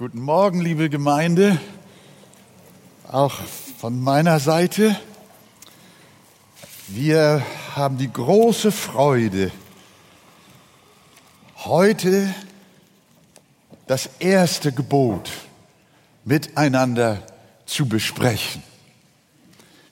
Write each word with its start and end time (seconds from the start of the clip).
Guten 0.00 0.22
Morgen, 0.22 0.60
liebe 0.60 0.88
Gemeinde, 0.90 1.60
auch 3.10 3.34
von 3.78 4.00
meiner 4.00 4.38
Seite. 4.38 4.94
Wir 6.86 7.42
haben 7.74 7.98
die 7.98 8.12
große 8.12 8.70
Freude, 8.70 9.50
heute 11.64 12.32
das 13.88 14.08
erste 14.20 14.70
Gebot 14.70 15.32
miteinander 16.24 17.20
zu 17.66 17.88
besprechen. 17.88 18.62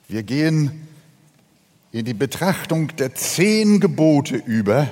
Wir 0.06 0.22
gehen 0.22 0.86
in 1.90 2.04
die 2.04 2.14
Betrachtung 2.14 2.94
der 2.94 3.16
zehn 3.16 3.80
Gebote 3.80 4.36
über. 4.36 4.86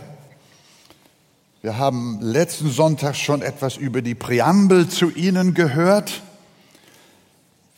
Wir 1.64 1.78
haben 1.78 2.20
letzten 2.20 2.68
Sonntag 2.68 3.16
schon 3.16 3.40
etwas 3.40 3.78
über 3.78 4.02
die 4.02 4.14
Präambel 4.14 4.86
zu 4.86 5.10
ihnen 5.10 5.54
gehört. 5.54 6.20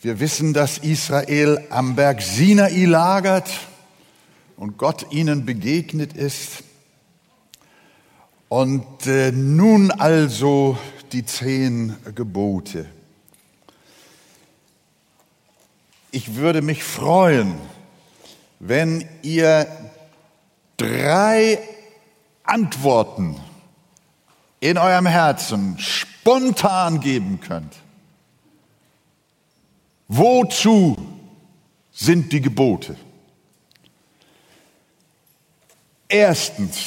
Wir 0.01 0.19
wissen, 0.19 0.53
dass 0.53 0.77
Israel 0.77 1.65
am 1.69 1.95
Berg 1.95 2.21
Sinai 2.21 2.83
lagert 2.83 3.49
und 4.57 4.77
Gott 4.77 5.13
ihnen 5.13 5.45
begegnet 5.45 6.11
ist. 6.11 6.65
Und 8.49 9.07
äh, 9.07 9.31
nun 9.31 9.91
also 9.91 10.77
die 11.13 11.25
zehn 11.25 11.95
Gebote. 12.13 12.87
Ich 16.11 16.35
würde 16.35 16.61
mich 16.61 16.83
freuen, 16.83 17.55
wenn 18.59 19.07
ihr 19.21 19.65
drei 20.75 21.59
Antworten 22.43 23.39
in 24.59 24.77
eurem 24.77 25.05
Herzen 25.05 25.77
spontan 25.79 26.99
geben 26.99 27.39
könnt. 27.39 27.75
Wozu 30.07 30.95
sind 31.91 32.31
die 32.31 32.41
Gebote? 32.41 32.95
Erstens, 36.07 36.77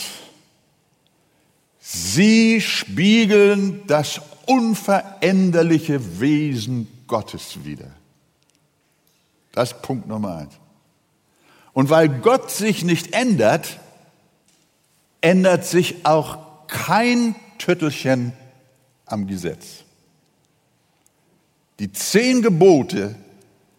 sie 1.79 2.61
spiegeln 2.61 3.87
das 3.87 4.21
unveränderliche 4.47 6.21
Wesen 6.21 6.89
Gottes 7.07 7.65
wider. 7.65 7.91
Das 9.53 9.73
ist 9.73 9.83
Punkt 9.83 10.07
Nummer 10.07 10.37
eins. 10.37 10.55
Und 11.73 11.91
weil 11.91 12.09
Gott 12.09 12.51
sich 12.51 12.83
nicht 12.83 13.13
ändert, 13.13 13.79
ändert 15.21 15.67
sich 15.67 16.07
auch 16.07 16.39
kein 16.67 17.35
Tüttelchen 17.61 18.33
am 19.05 19.27
Gesetz. 19.27 19.85
Die 21.79 21.93
zehn 21.93 22.43
Gebote 22.43 23.15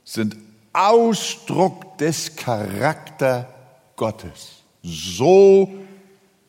sind 0.03 0.37
Ausdruck 0.71 1.97
des 1.97 2.35
Charakter 2.35 3.53
Gottes. 3.95 4.63
So 4.83 5.69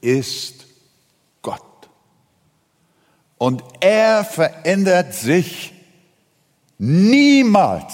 ist 0.00 0.66
Gott. 1.40 1.62
Und 3.38 3.64
er 3.80 4.24
verändert 4.24 5.14
sich 5.14 5.72
niemals. 6.78 7.92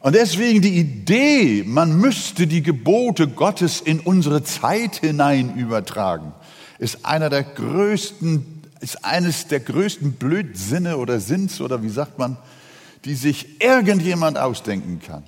Und 0.00 0.14
deswegen 0.14 0.62
die 0.62 0.78
Idee, 0.78 1.64
man 1.66 1.98
müsste 1.98 2.46
die 2.46 2.62
Gebote 2.62 3.26
Gottes 3.26 3.80
in 3.80 3.98
unsere 3.98 4.44
Zeit 4.44 4.96
hinein 4.96 5.56
übertragen, 5.56 6.32
ist 6.78 7.04
einer 7.04 7.30
der 7.30 7.42
größten, 7.42 8.62
ist 8.80 9.04
eines 9.04 9.46
der 9.48 9.60
größten 9.60 10.12
Blödsinne 10.12 10.96
oder 10.98 11.20
Sinns 11.20 11.60
oder 11.60 11.82
wie 11.82 11.88
sagt 11.88 12.18
man, 12.18 12.36
die 13.04 13.14
sich 13.14 13.60
irgendjemand 13.62 14.38
ausdenken 14.38 15.00
kann. 15.00 15.22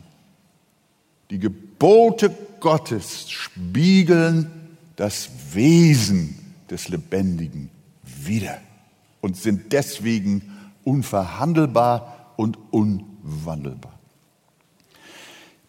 Die 1.30 1.38
Gebote 1.38 2.34
Gottes 2.60 3.30
spiegeln 3.30 4.50
das 4.96 5.30
Wesen 5.52 6.54
des 6.70 6.88
Lebendigen 6.88 7.70
wider 8.02 8.58
und 9.20 9.36
sind 9.36 9.72
deswegen 9.72 10.42
unverhandelbar 10.84 12.32
und 12.36 12.58
unwandelbar. 12.70 13.98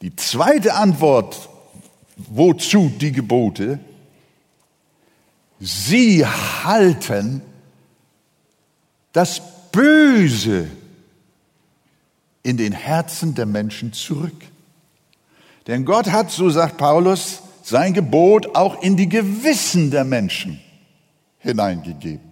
Die 0.02 0.16
zweite 0.16 0.76
Antwort, 0.76 1.50
wozu 2.16 2.92
die 3.00 3.12
Gebote, 3.12 3.80
Sie 5.59 6.25
halten 6.25 7.42
das 9.12 9.42
Böse 9.72 10.68
in 12.44 12.58
den 12.58 12.72
Herzen 12.72 13.36
der 13.36 13.46
Menschen 13.46 13.94
zurück. 13.94 14.36
Denn 15.68 15.86
Gott 15.86 16.12
hat, 16.12 16.31
so 16.31 16.50
sagt 16.50 16.78
Paulus, 16.78 17.42
sein 17.64 17.94
Gebot 17.94 18.56
auch 18.56 18.81
in 18.81 18.97
die 18.97 19.09
Gewissen 19.09 19.92
der 19.92 20.06
Menschen 20.06 20.59
hineingegeben. 21.40 22.28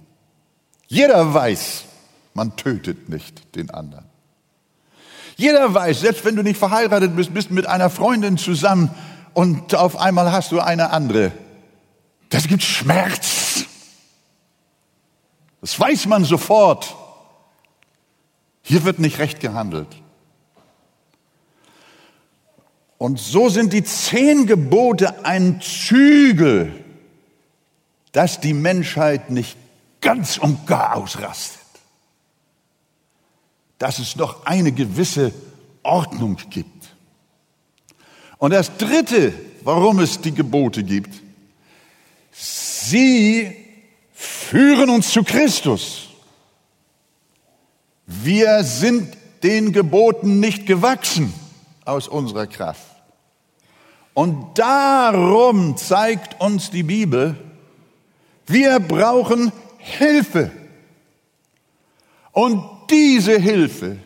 Jeder 0.88 1.33
weiß, 1.33 1.83
man 2.33 2.55
tötet 2.55 3.09
nicht 3.09 3.55
den 3.55 3.69
anderen. 3.69 4.05
Jeder 5.35 5.71
weiß, 5.71 5.99
selbst 5.99 6.25
wenn 6.25 6.35
du 6.35 6.41
nicht 6.41 6.57
verheiratet 6.57 7.15
bist, 7.15 7.33
bist 7.33 7.51
mit 7.51 7.67
einer 7.67 7.89
Freundin 7.89 8.38
zusammen 8.38 8.89
und 9.33 9.75
auf 9.75 9.97
einmal 9.97 10.31
hast 10.31 10.51
du 10.51 10.59
eine 10.59 10.89
andere 10.89 11.31
das 12.29 12.47
gibt 12.47 12.63
Schmerz. 12.63 13.65
Das 15.61 15.79
weiß 15.79 16.05
man 16.07 16.23
sofort. 16.23 16.95
Hier 18.61 18.83
wird 18.83 18.99
nicht 18.99 19.19
recht 19.19 19.39
gehandelt. 19.39 19.88
Und 22.97 23.19
so 23.19 23.47
sind 23.49 23.73
die 23.73 23.83
zehn 23.83 24.47
Gebote 24.47 25.23
ein 25.25 25.61
Zügel, 25.61 26.83
dass 28.11 28.39
die 28.41 28.53
Menschheit 28.53 29.29
nicht 29.29 29.55
ganz 30.01 30.38
und 30.38 30.65
gar 30.67 30.95
ausrastet. 30.95 31.61
Dass 33.77 33.99
es 33.99 34.15
noch 34.15 34.45
eine 34.45 34.71
gewisse 34.71 35.31
Ordnung 35.83 36.38
gibt. 36.49 36.95
Und 38.39 38.51
das 38.51 38.75
Dritte, 38.77 39.33
warum 39.63 39.99
es 39.99 40.19
die 40.21 40.33
Gebote 40.33 40.83
gibt, 40.83 41.26
Sie 42.89 43.53
führen 44.13 44.89
uns 44.89 45.11
zu 45.11 45.23
Christus. 45.23 46.07
Wir 48.05 48.63
sind 48.63 49.17
den 49.43 49.73
Geboten 49.73 50.39
nicht 50.39 50.65
gewachsen 50.65 51.33
aus 51.83 52.07
unserer 52.07 52.47
Kraft. 52.47 52.85
Und 54.13 54.57
darum 54.57 55.77
zeigt 55.77 56.39
uns 56.41 56.71
die 56.71 56.83
Bibel, 56.83 57.35
wir 58.47 58.79
brauchen 58.79 59.51
Hilfe. 59.77 60.51
Und 62.31 62.63
diese 62.89 63.37
Hilfe 63.37 63.97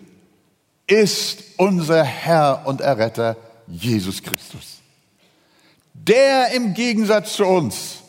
ist 0.87 1.43
unser 1.57 2.03
Herr 2.03 2.63
und 2.65 2.81
Erretter 2.81 3.37
Jesus 3.67 4.23
Christus. 4.23 4.79
Der 5.93 6.51
im 6.53 6.73
Gegensatz 6.73 7.35
zu 7.35 7.45
uns 7.45 8.00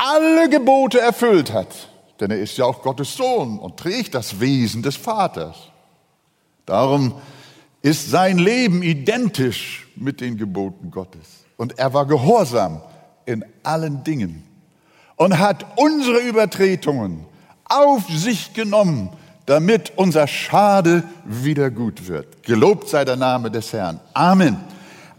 alle 0.00 0.48
Gebote 0.48 1.00
erfüllt 1.00 1.52
hat. 1.52 1.88
Denn 2.18 2.30
er 2.30 2.38
ist 2.38 2.56
ja 2.58 2.64
auch 2.64 2.82
Gottes 2.82 3.14
Sohn 3.14 3.58
und 3.58 3.76
trägt 3.76 4.14
das 4.14 4.40
Wesen 4.40 4.82
des 4.82 4.96
Vaters. 4.96 5.56
Darum 6.66 7.14
ist 7.82 8.10
sein 8.10 8.38
Leben 8.38 8.82
identisch 8.82 9.88
mit 9.96 10.20
den 10.20 10.36
Geboten 10.36 10.90
Gottes. 10.90 11.44
Und 11.56 11.78
er 11.78 11.92
war 11.94 12.06
gehorsam 12.06 12.82
in 13.26 13.44
allen 13.62 14.04
Dingen 14.04 14.44
und 15.16 15.38
hat 15.38 15.66
unsere 15.76 16.18
Übertretungen 16.18 17.26
auf 17.64 18.08
sich 18.08 18.52
genommen, 18.52 19.10
damit 19.46 19.92
unser 19.96 20.26
Schade 20.26 21.04
wieder 21.24 21.70
gut 21.70 22.08
wird. 22.08 22.42
Gelobt 22.42 22.88
sei 22.88 23.04
der 23.04 23.16
Name 23.16 23.50
des 23.50 23.72
Herrn. 23.72 24.00
Amen. 24.14 24.58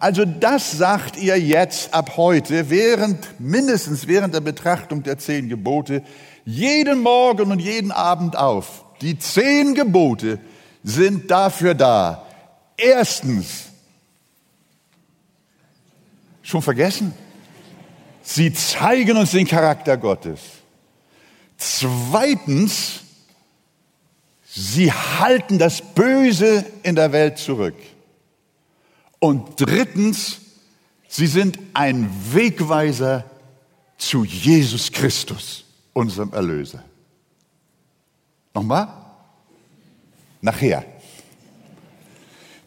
Also 0.01 0.25
das 0.25 0.71
sagt 0.71 1.15
ihr 1.15 1.39
jetzt 1.39 1.93
ab 1.93 2.17
heute, 2.17 2.71
während, 2.71 3.39
mindestens 3.39 4.07
während 4.07 4.33
der 4.33 4.39
Betrachtung 4.41 5.03
der 5.03 5.19
zehn 5.19 5.47
Gebote, 5.47 6.01
jeden 6.43 7.01
Morgen 7.01 7.51
und 7.51 7.59
jeden 7.59 7.91
Abend 7.91 8.35
auf. 8.35 8.83
Die 9.01 9.19
zehn 9.19 9.75
Gebote 9.75 10.39
sind 10.83 11.29
dafür 11.29 11.75
da. 11.75 12.25
Erstens, 12.77 13.65
schon 16.41 16.63
vergessen? 16.63 17.13
Sie 18.23 18.51
zeigen 18.51 19.17
uns 19.17 19.29
den 19.29 19.47
Charakter 19.47 19.97
Gottes. 19.97 20.39
Zweitens, 21.57 23.01
sie 24.47 24.91
halten 24.91 25.59
das 25.59 25.79
Böse 25.79 26.65
in 26.81 26.95
der 26.95 27.11
Welt 27.11 27.37
zurück. 27.37 27.75
Und 29.21 29.61
drittens, 29.61 30.39
sie 31.07 31.27
sind 31.27 31.59
ein 31.75 32.09
Wegweiser 32.33 33.23
zu 33.99 34.25
Jesus 34.25 34.91
Christus, 34.91 35.63
unserem 35.93 36.33
Erlöser. 36.33 36.83
Nochmal? 38.55 38.87
Nachher. 40.41 40.83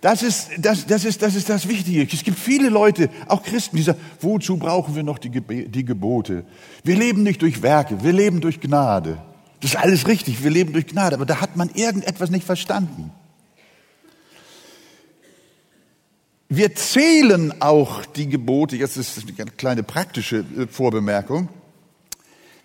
Das 0.01 0.23
ist, 0.23 0.51
das, 0.59 0.87
das, 0.87 1.05
ist, 1.05 1.23
das 1.23 1.35
ist 1.35 1.49
das 1.49 1.67
Wichtige. 1.67 2.05
Es 2.05 2.23
gibt 2.23 2.39
viele 2.39 2.69
Leute, 2.69 3.11
auch 3.27 3.43
Christen, 3.43 3.77
die 3.77 3.83
sagen, 3.83 4.01
wozu 4.21 4.57
brauchen 4.57 4.95
wir 4.95 5.03
noch 5.03 5.19
die, 5.19 5.31
die 5.31 5.85
Gebote? 5.85 6.45
Wir 6.85 6.95
leben 6.95 7.25
nicht 7.25 7.43
durch 7.43 7.63
Werke, 7.63 8.05
wir 8.05 8.13
leben 8.13 8.41
durch 8.41 8.61
Gnade. 8.61 9.21
Das 9.61 9.73
ist 9.73 9.77
alles 9.77 10.07
richtig, 10.07 10.45
wir 10.45 10.51
leben 10.51 10.73
durch 10.73 10.87
Gnade, 10.87 11.17
aber 11.17 11.27
da 11.27 11.41
hat 11.41 11.57
man 11.57 11.71
irgendetwas 11.71 12.31
nicht 12.31 12.45
verstanden. 12.45 13.11
Wir 16.49 16.75
zählen 16.75 17.61
auch 17.61 18.05
die 18.05 18.29
Gebote, 18.29 18.77
jetzt 18.77 18.97
ist 18.97 19.25
eine 19.39 19.51
kleine 19.51 19.83
praktische 19.83 20.45
äh, 20.57 20.67
Vorbemerkung. 20.67 21.49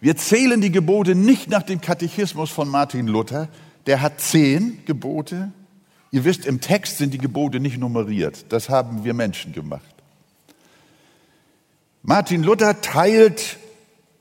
Wir 0.02 0.16
zählen 0.16 0.62
die 0.62 0.72
Gebote 0.72 1.16
nicht 1.16 1.50
nach 1.50 1.64
dem 1.64 1.82
Katechismus 1.82 2.50
von 2.50 2.70
Martin 2.70 3.08
Luther. 3.08 3.50
Der 3.86 4.02
hat 4.02 4.22
zehn 4.22 4.80
Gebote. 4.86 5.52
Ihr 6.12 6.24
wisst, 6.26 6.46
im 6.46 6.62
Text 6.62 6.98
sind 6.98 7.14
die 7.14 7.18
Gebote 7.18 7.60
nicht 7.60 7.78
nummeriert. 7.78 8.46
Das 8.50 8.70
haben 8.70 9.04
wir 9.04 9.14
Menschen 9.14 9.54
gemacht. 9.54 9.84
Martin 12.02 12.44
Luther 12.44 12.82
teilt, 12.82 13.58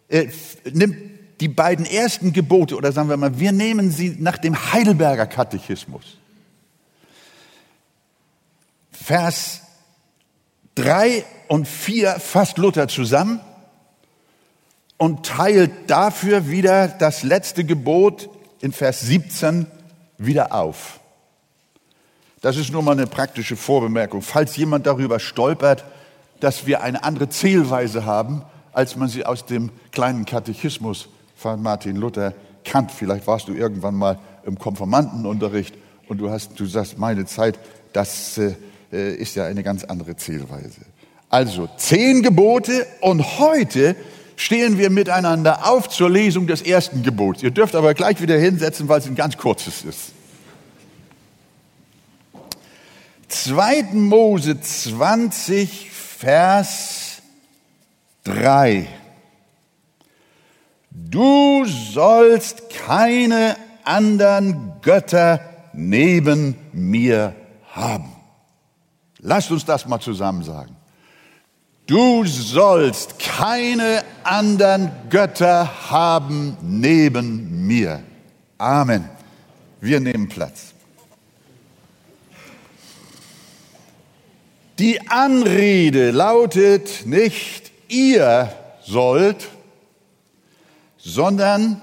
äh, 0.09 0.29
nimmt 0.73 0.97
die 1.41 1.49
beiden 1.49 1.87
ersten 1.87 2.33
Gebote, 2.33 2.77
oder 2.77 2.91
sagen 2.91 3.09
wir 3.09 3.17
mal, 3.17 3.39
wir 3.39 3.53
nehmen 3.53 3.91
sie 3.91 4.17
nach 4.19 4.39
dem 4.39 4.73
Heidelberger 4.73 5.27
Katechismus. 5.27 6.18
Vers 9.09 9.63
3 10.75 11.25
und 11.49 11.67
4 11.67 12.21
fasst 12.21 12.59
Luther 12.59 12.89
zusammen 12.89 13.41
und 14.99 15.25
teilt 15.25 15.71
dafür 15.87 16.51
wieder 16.51 16.89
das 16.89 17.23
letzte 17.23 17.65
Gebot 17.65 18.29
in 18.61 18.71
Vers 18.71 19.01
17 19.01 19.65
wieder 20.19 20.53
auf. 20.53 21.01
Das 22.43 22.59
ist 22.59 22.71
nur 22.71 22.83
mal 22.83 22.93
eine 22.93 23.07
praktische 23.07 23.57
Vorbemerkung. 23.57 24.21
Falls 24.21 24.55
jemand 24.59 24.87
darüber 24.87 25.21
stolpert, 25.21 25.87
dass 26.41 26.67
wir 26.67 26.83
eine 26.83 27.03
andere 27.03 27.31
Zählweise 27.31 28.05
haben, 28.05 28.43
als 28.75 28.95
man 28.95 29.09
sie 29.09 29.25
aus 29.25 29.47
dem 29.47 29.71
kleinen 29.91 30.27
Katechismus 30.27 31.09
von 31.35 31.63
Martin 31.63 31.97
Luther 31.97 32.35
kannt. 32.63 32.93
Vielleicht 32.93 33.27
warst 33.27 33.49
du 33.49 33.55
irgendwann 33.55 33.95
mal 33.95 34.19
im 34.45 34.59
Konformantenunterricht 34.59 35.75
und 36.09 36.19
du 36.19 36.29
hast, 36.29 36.61
du 36.61 36.67
sagst, 36.67 36.99
meine 36.99 37.25
Zeit, 37.25 37.59
das 37.95 38.37
äh, 38.37 38.55
ist 38.91 39.37
ja 39.37 39.45
eine 39.45 39.63
ganz 39.63 39.85
andere 39.85 40.17
Zählweise. 40.17 40.81
Also 41.29 41.69
zehn 41.77 42.23
Gebote 42.23 42.87
und 43.01 43.39
heute 43.39 43.97
stehen 44.37 44.79
wir 44.79 44.89
miteinander 44.89 45.69
auf 45.71 45.89
zur 45.89 46.09
Lesung 46.09 46.47
des 46.47 46.63
ersten 46.63 47.03
Gebots. 47.03 47.43
Ihr 47.43 47.51
dürft 47.51 47.75
aber 47.75 47.93
gleich 47.95 48.21
wieder 48.23 48.39
hinsetzen, 48.39 48.89
weil 48.89 49.01
es 49.01 49.07
ein 49.07 49.15
ganz 49.15 49.37
kurzes 49.37 49.85
ist. 49.85 50.13
2. 53.29 53.89
Mose 53.93 54.59
20, 54.61 55.91
Vers 55.91 57.21
3. 58.25 58.87
Du 60.91 61.65
sollst 61.67 62.71
keine 62.71 63.57
anderen 63.85 64.73
Götter 64.83 65.41
neben 65.73 66.57
mir 66.73 67.35
haben. 67.73 68.18
Lasst 69.29 69.51
uns 69.51 69.63
das 69.67 69.87
mal 69.87 70.01
zusammen 70.01 70.43
sagen. 70.43 70.75
Du 71.87 72.25
sollst 72.25 73.19
keine 73.19 74.03
anderen 74.25 74.91
Götter 75.11 75.91
haben 75.91 76.57
neben 76.63 77.67
mir. 77.67 78.03
Amen. 78.57 79.07
Wir 79.83 80.01
nehmen 80.01 80.31
Platz. 80.31 80.73
Die 84.79 84.99
Anrede 85.11 86.11
lautet 86.11 87.05
nicht, 87.05 87.71
ihr 87.89 88.51
sollt, 88.81 89.47
sondern 90.97 91.83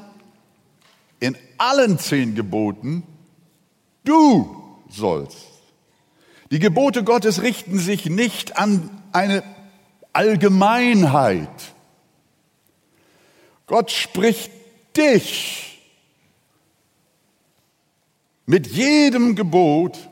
in 1.19 1.38
allen 1.59 2.00
zehn 2.00 2.33
Geboten, 2.33 3.03
du 4.03 4.80
sollst. 4.89 5.55
Die 6.51 6.59
Gebote 6.59 7.03
Gottes 7.03 7.42
richten 7.42 7.80
sich 7.80 8.06
nicht 8.06 8.57
an 8.57 8.89
eine 9.12 9.44
Allgemeinheit. 10.13 11.50
Gott 13.68 13.92
spricht 13.92 14.51
dich 14.95 15.81
mit 18.45 18.68
jedem 18.68 19.36
Gebot 19.36 20.09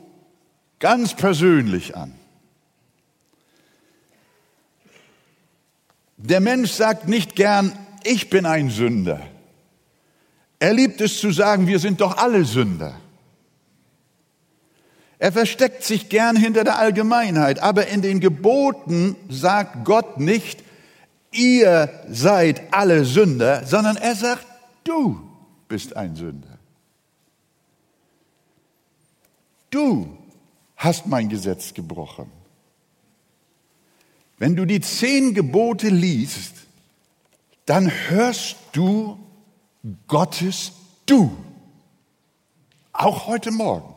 ganz 0.80 1.14
persönlich 1.14 1.96
an. 1.96 2.14
Der 6.16 6.40
Mensch 6.40 6.72
sagt 6.72 7.06
nicht 7.06 7.36
gern, 7.36 7.72
ich 8.02 8.30
bin 8.30 8.44
ein 8.46 8.70
Sünder. 8.70 9.20
Er 10.58 10.72
liebt 10.72 11.00
es 11.00 11.20
zu 11.20 11.30
sagen, 11.30 11.66
wir 11.66 11.78
sind 11.78 12.00
doch 12.00 12.16
alle 12.16 12.44
Sünder. 12.44 12.98
Er 15.24 15.32
versteckt 15.32 15.84
sich 15.84 16.10
gern 16.10 16.36
hinter 16.36 16.64
der 16.64 16.78
Allgemeinheit, 16.78 17.58
aber 17.58 17.86
in 17.86 18.02
den 18.02 18.20
Geboten 18.20 19.16
sagt 19.30 19.86
Gott 19.86 20.20
nicht, 20.20 20.62
ihr 21.32 21.88
seid 22.10 22.74
alle 22.74 23.06
Sünder, 23.06 23.64
sondern 23.64 23.96
er 23.96 24.16
sagt, 24.16 24.46
du 24.84 25.18
bist 25.66 25.96
ein 25.96 26.14
Sünder. 26.14 26.58
Du 29.70 30.14
hast 30.76 31.06
mein 31.06 31.30
Gesetz 31.30 31.72
gebrochen. 31.72 32.30
Wenn 34.36 34.56
du 34.56 34.66
die 34.66 34.82
zehn 34.82 35.32
Gebote 35.32 35.88
liest, 35.88 36.52
dann 37.64 37.90
hörst 38.10 38.56
du 38.72 39.18
Gottes 40.06 40.72
Du. 41.06 41.34
Auch 42.92 43.26
heute 43.26 43.52
Morgen. 43.52 43.93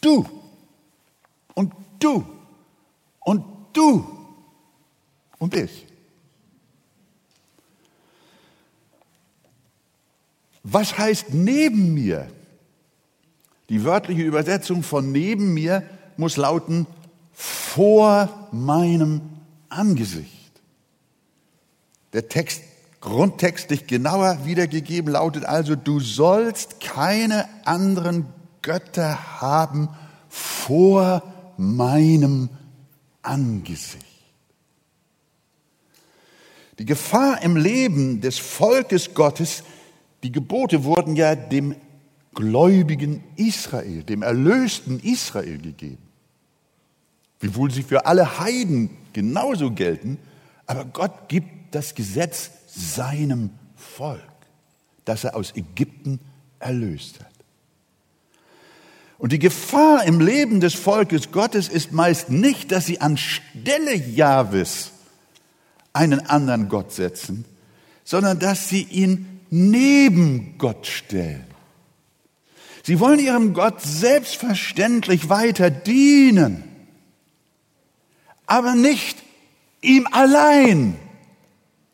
Du. 0.00 0.26
Und 1.54 1.72
du. 1.98 2.24
Und 3.20 3.44
du. 3.72 4.06
Und 5.38 5.54
ich. 5.54 5.86
Was 10.62 10.96
heißt 10.98 11.32
neben 11.32 11.94
mir? 11.94 12.28
Die 13.68 13.84
wörtliche 13.84 14.22
Übersetzung 14.22 14.82
von 14.82 15.12
neben 15.12 15.54
mir 15.54 15.82
muss 16.16 16.36
lauten 16.36 16.86
vor 17.32 18.48
meinem 18.52 19.22
Angesicht. 19.68 20.50
Der 22.12 22.28
Text 22.28 22.62
grundtextlich 23.00 23.86
genauer 23.86 24.44
wiedergegeben 24.44 25.12
lautet 25.12 25.44
also, 25.44 25.76
du 25.76 26.00
sollst 26.00 26.80
keine 26.80 27.48
anderen 27.64 28.26
Götter 28.62 29.40
haben 29.40 29.88
vor 30.66 31.22
meinem 31.56 32.48
Angesicht. 33.22 34.06
Die 36.78 36.84
Gefahr 36.86 37.42
im 37.42 37.56
Leben 37.56 38.20
des 38.20 38.38
Volkes 38.38 39.12
Gottes, 39.14 39.62
die 40.22 40.32
Gebote 40.32 40.84
wurden 40.84 41.16
ja 41.16 41.34
dem 41.34 41.74
gläubigen 42.34 43.22
Israel, 43.36 44.02
dem 44.02 44.22
erlösten 44.22 45.00
Israel 45.00 45.58
gegeben. 45.58 46.02
Wiewohl 47.40 47.70
sie 47.70 47.82
für 47.82 48.06
alle 48.06 48.38
Heiden 48.38 48.90
genauso 49.12 49.70
gelten, 49.72 50.18
aber 50.66 50.84
Gott 50.84 51.28
gibt 51.28 51.74
das 51.74 51.94
Gesetz 51.94 52.50
seinem 52.66 53.50
Volk, 53.76 54.20
das 55.04 55.24
er 55.24 55.36
aus 55.36 55.54
Ägypten 55.54 56.20
erlöst 56.58 57.20
hat. 57.20 57.29
Und 59.20 59.32
die 59.32 59.38
Gefahr 59.38 60.04
im 60.04 60.18
Leben 60.18 60.60
des 60.60 60.74
Volkes 60.74 61.30
Gottes 61.30 61.68
ist 61.68 61.92
meist 61.92 62.30
nicht, 62.30 62.72
dass 62.72 62.86
sie 62.86 63.02
anstelle 63.02 63.94
Jahwes 63.94 64.92
einen 65.92 66.20
anderen 66.20 66.70
Gott 66.70 66.92
setzen, 66.92 67.44
sondern 68.02 68.38
dass 68.38 68.70
sie 68.70 68.82
ihn 68.82 69.40
neben 69.50 70.56
Gott 70.56 70.86
stellen. 70.86 71.44
Sie 72.82 72.98
wollen 72.98 73.20
ihrem 73.20 73.52
Gott 73.52 73.82
selbstverständlich 73.82 75.28
weiter 75.28 75.70
dienen, 75.70 76.64
aber 78.46 78.74
nicht 78.74 79.18
ihm 79.82 80.08
allein 80.10 80.96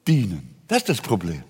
dienen. 0.07 0.55
Das 0.69 0.79
ist 0.79 0.89
das 0.91 1.01
Problem. 1.01 1.43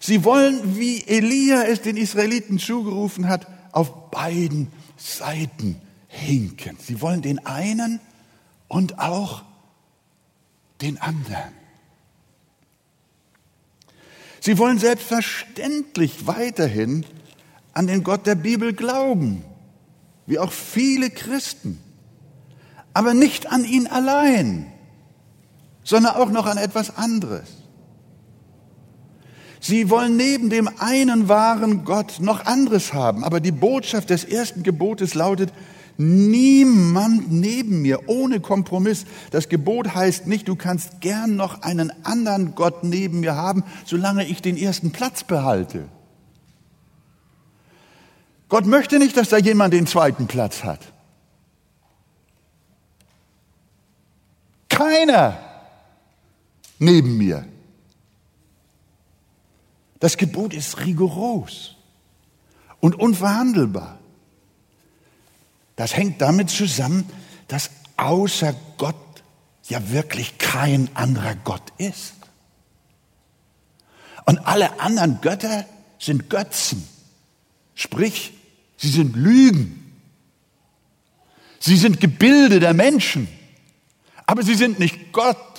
Sie 0.00 0.22
wollen, 0.22 0.76
wie 0.76 1.02
Elia 1.06 1.62
es 1.62 1.80
den 1.80 1.96
Israeliten 1.96 2.58
zugerufen 2.58 3.26
hat, 3.26 3.46
auf 3.74 4.10
beiden 4.10 4.70
Seiten 4.96 5.80
hinken. 6.06 6.78
Sie 6.80 7.00
wollen 7.00 7.22
den 7.22 7.44
einen 7.44 8.00
und 8.68 9.00
auch 9.00 9.42
den 10.80 10.98
anderen. 10.98 11.52
Sie 14.40 14.58
wollen 14.58 14.78
selbstverständlich 14.78 16.26
weiterhin 16.26 17.04
an 17.72 17.88
den 17.88 18.04
Gott 18.04 18.26
der 18.26 18.36
Bibel 18.36 18.74
glauben, 18.74 19.44
wie 20.26 20.38
auch 20.38 20.52
viele 20.52 21.10
Christen, 21.10 21.80
aber 22.92 23.12
nicht 23.12 23.50
an 23.50 23.64
ihn 23.64 23.88
allein, 23.88 24.72
sondern 25.82 26.14
auch 26.14 26.30
noch 26.30 26.46
an 26.46 26.58
etwas 26.58 26.96
anderes. 26.96 27.63
Sie 29.66 29.88
wollen 29.88 30.18
neben 30.18 30.50
dem 30.50 30.68
einen 30.78 31.30
wahren 31.30 31.86
Gott 31.86 32.20
noch 32.20 32.44
anderes 32.44 32.92
haben, 32.92 33.24
aber 33.24 33.40
die 33.40 33.50
Botschaft 33.50 34.10
des 34.10 34.22
ersten 34.22 34.62
Gebotes 34.62 35.14
lautet, 35.14 35.54
niemand 35.96 37.32
neben 37.32 37.80
mir, 37.80 38.06
ohne 38.06 38.40
Kompromiss. 38.40 39.06
Das 39.30 39.48
Gebot 39.48 39.94
heißt 39.94 40.26
nicht, 40.26 40.48
du 40.48 40.54
kannst 40.54 41.00
gern 41.00 41.36
noch 41.36 41.62
einen 41.62 41.90
anderen 42.04 42.54
Gott 42.54 42.84
neben 42.84 43.20
mir 43.20 43.36
haben, 43.36 43.64
solange 43.86 44.26
ich 44.26 44.42
den 44.42 44.58
ersten 44.58 44.92
Platz 44.92 45.24
behalte. 45.24 45.88
Gott 48.50 48.66
möchte 48.66 48.98
nicht, 48.98 49.16
dass 49.16 49.30
da 49.30 49.38
jemand 49.38 49.72
den 49.72 49.86
zweiten 49.86 50.26
Platz 50.26 50.62
hat. 50.62 50.80
Keiner 54.68 55.38
neben 56.78 57.16
mir. 57.16 57.46
Das 60.04 60.18
Gebot 60.18 60.52
ist 60.52 60.80
rigoros 60.80 61.76
und 62.80 62.94
unverhandelbar. 62.94 63.98
Das 65.76 65.96
hängt 65.96 66.20
damit 66.20 66.50
zusammen, 66.50 67.08
dass 67.48 67.70
außer 67.96 68.54
Gott 68.76 68.94
ja 69.62 69.90
wirklich 69.92 70.36
kein 70.36 70.94
anderer 70.94 71.34
Gott 71.36 71.62
ist. 71.78 72.12
Und 74.26 74.40
alle 74.46 74.78
anderen 74.78 75.22
Götter 75.22 75.64
sind 75.98 76.28
Götzen. 76.28 76.86
Sprich, 77.74 78.34
sie 78.76 78.90
sind 78.90 79.16
Lügen. 79.16 79.90
Sie 81.60 81.78
sind 81.78 81.98
Gebilde 81.98 82.60
der 82.60 82.74
Menschen. 82.74 83.26
Aber 84.26 84.42
sie 84.42 84.54
sind 84.54 84.78
nicht 84.78 85.12
Gott. 85.12 85.53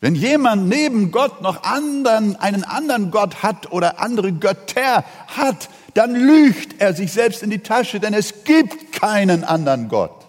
Wenn 0.00 0.14
jemand 0.14 0.68
neben 0.68 1.10
Gott 1.10 1.40
noch 1.40 1.62
anderen, 1.62 2.36
einen 2.36 2.64
anderen 2.64 3.10
Gott 3.10 3.42
hat 3.42 3.72
oder 3.72 3.98
andere 3.98 4.32
Götter 4.32 5.04
hat, 5.28 5.68
dann 5.94 6.14
lügt 6.14 6.80
er 6.80 6.92
sich 6.92 7.12
selbst 7.12 7.42
in 7.42 7.50
die 7.50 7.60
Tasche, 7.60 7.98
denn 7.98 8.12
es 8.12 8.44
gibt 8.44 8.92
keinen 8.92 9.42
anderen 9.42 9.88
Gott. 9.88 10.26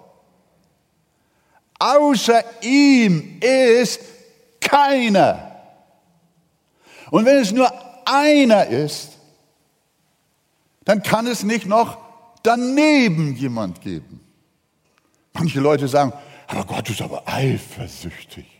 Außer 1.80 2.44
ihm 2.62 3.40
ist 3.42 4.00
keiner. 4.62 5.52
Und 7.12 7.26
wenn 7.26 7.38
es 7.38 7.52
nur 7.52 7.72
einer 8.06 8.68
ist, 8.68 9.12
dann 10.86 11.04
kann 11.04 11.28
es 11.28 11.44
nicht 11.44 11.66
noch 11.66 11.98
daneben 12.44 13.36
jemand 13.36 13.82
geben. 13.82 14.22
Manche 15.34 15.60
Leute 15.60 15.88
sagen, 15.90 16.14
aber 16.48 16.64
Gott 16.64 16.90
ist 16.90 17.02
aber 17.02 17.24
eifersüchtig. 17.28 18.57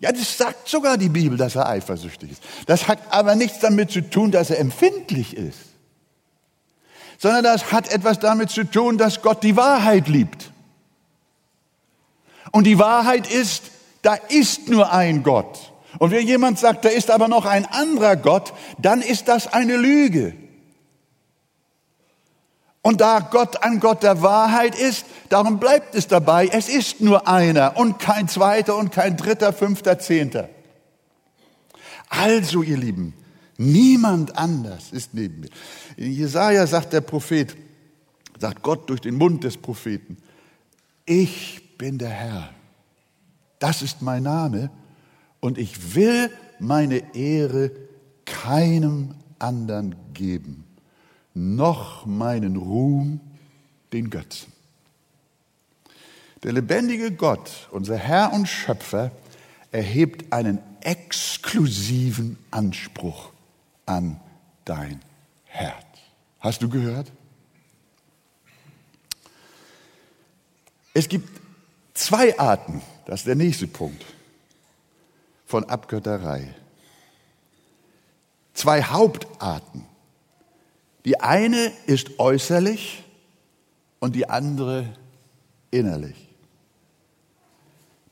Ja, 0.00 0.12
das 0.12 0.38
sagt 0.38 0.66
sogar 0.66 0.96
die 0.96 1.10
Bibel, 1.10 1.36
dass 1.36 1.54
er 1.56 1.68
eifersüchtig 1.68 2.32
ist. 2.32 2.42
Das 2.66 2.88
hat 2.88 2.98
aber 3.10 3.34
nichts 3.34 3.60
damit 3.60 3.90
zu 3.90 4.00
tun, 4.00 4.30
dass 4.30 4.48
er 4.48 4.58
empfindlich 4.58 5.36
ist, 5.36 5.58
sondern 7.18 7.44
das 7.44 7.70
hat 7.70 7.92
etwas 7.92 8.18
damit 8.18 8.50
zu 8.50 8.64
tun, 8.64 8.96
dass 8.96 9.20
Gott 9.20 9.42
die 9.42 9.56
Wahrheit 9.56 10.08
liebt. 10.08 10.52
Und 12.50 12.64
die 12.64 12.78
Wahrheit 12.78 13.30
ist, 13.30 13.64
da 14.00 14.14
ist 14.14 14.70
nur 14.70 14.90
ein 14.90 15.22
Gott. 15.22 15.72
Und 15.98 16.12
wenn 16.12 16.26
jemand 16.26 16.58
sagt, 16.58 16.86
da 16.86 16.88
ist 16.88 17.10
aber 17.10 17.28
noch 17.28 17.44
ein 17.44 17.66
anderer 17.66 18.16
Gott, 18.16 18.54
dann 18.78 19.02
ist 19.02 19.28
das 19.28 19.52
eine 19.52 19.76
Lüge. 19.76 20.34
Und 22.82 23.00
da 23.00 23.20
Gott 23.20 23.62
ein 23.62 23.78
Gott 23.78 24.02
der 24.02 24.22
Wahrheit 24.22 24.78
ist, 24.78 25.04
darum 25.28 25.60
bleibt 25.60 25.94
es 25.94 26.08
dabei, 26.08 26.48
es 26.48 26.68
ist 26.68 27.00
nur 27.00 27.28
einer 27.28 27.76
und 27.76 27.98
kein 27.98 28.26
zweiter 28.26 28.76
und 28.76 28.90
kein 28.90 29.16
dritter, 29.16 29.52
fünfter, 29.52 29.98
zehnter. 29.98 30.48
Also, 32.08 32.62
ihr 32.62 32.78
Lieben, 32.78 33.14
niemand 33.58 34.36
anders 34.38 34.92
ist 34.92 35.12
neben 35.12 35.40
mir. 35.40 35.50
In 35.96 36.12
Jesaja 36.12 36.66
sagt 36.66 36.94
der 36.94 37.02
Prophet, 37.02 37.54
sagt 38.38 38.62
Gott 38.62 38.88
durch 38.88 39.02
den 39.02 39.16
Mund 39.16 39.44
des 39.44 39.58
Propheten, 39.58 40.16
ich 41.04 41.76
bin 41.76 41.98
der 41.98 42.10
Herr. 42.10 42.50
Das 43.58 43.82
ist 43.82 44.00
mein 44.00 44.22
Name 44.22 44.70
und 45.40 45.58
ich 45.58 45.94
will 45.94 46.30
meine 46.58 47.14
Ehre 47.14 47.72
keinem 48.24 49.14
anderen 49.38 49.96
geben 50.14 50.69
noch 51.34 52.06
meinen 52.06 52.56
Ruhm 52.56 53.20
den 53.92 54.10
Götzen. 54.10 54.52
Der 56.42 56.52
lebendige 56.52 57.12
Gott, 57.12 57.68
unser 57.70 57.96
Herr 57.96 58.32
und 58.32 58.46
Schöpfer, 58.48 59.10
erhebt 59.72 60.32
einen 60.32 60.58
exklusiven 60.80 62.38
Anspruch 62.50 63.30
an 63.86 64.18
dein 64.64 65.00
Herz. 65.44 65.84
Hast 66.40 66.62
du 66.62 66.68
gehört? 66.68 67.12
Es 70.94 71.08
gibt 71.08 71.28
zwei 71.94 72.38
Arten, 72.38 72.82
das 73.06 73.20
ist 73.20 73.26
der 73.26 73.36
nächste 73.36 73.66
Punkt, 73.66 74.04
von 75.46 75.64
Abgötterei. 75.64 76.54
Zwei 78.54 78.82
Hauptarten 78.82 79.86
die 81.04 81.20
eine 81.20 81.72
ist 81.86 82.18
äußerlich 82.18 83.02
und 84.00 84.16
die 84.16 84.28
andere 84.28 84.86
innerlich. 85.70 86.28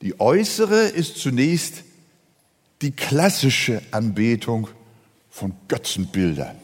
Die 0.00 0.20
äußere 0.20 0.82
ist 0.82 1.18
zunächst 1.18 1.84
die 2.82 2.92
klassische 2.92 3.82
Anbetung 3.90 4.68
von 5.28 5.52
Götzenbildern, 5.66 6.56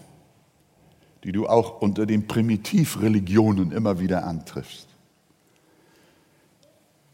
die 1.24 1.32
du 1.32 1.46
auch 1.48 1.80
unter 1.80 2.06
den 2.06 2.28
Primitivreligionen 2.28 3.72
immer 3.72 3.98
wieder 3.98 4.24
antriffst. 4.24 4.86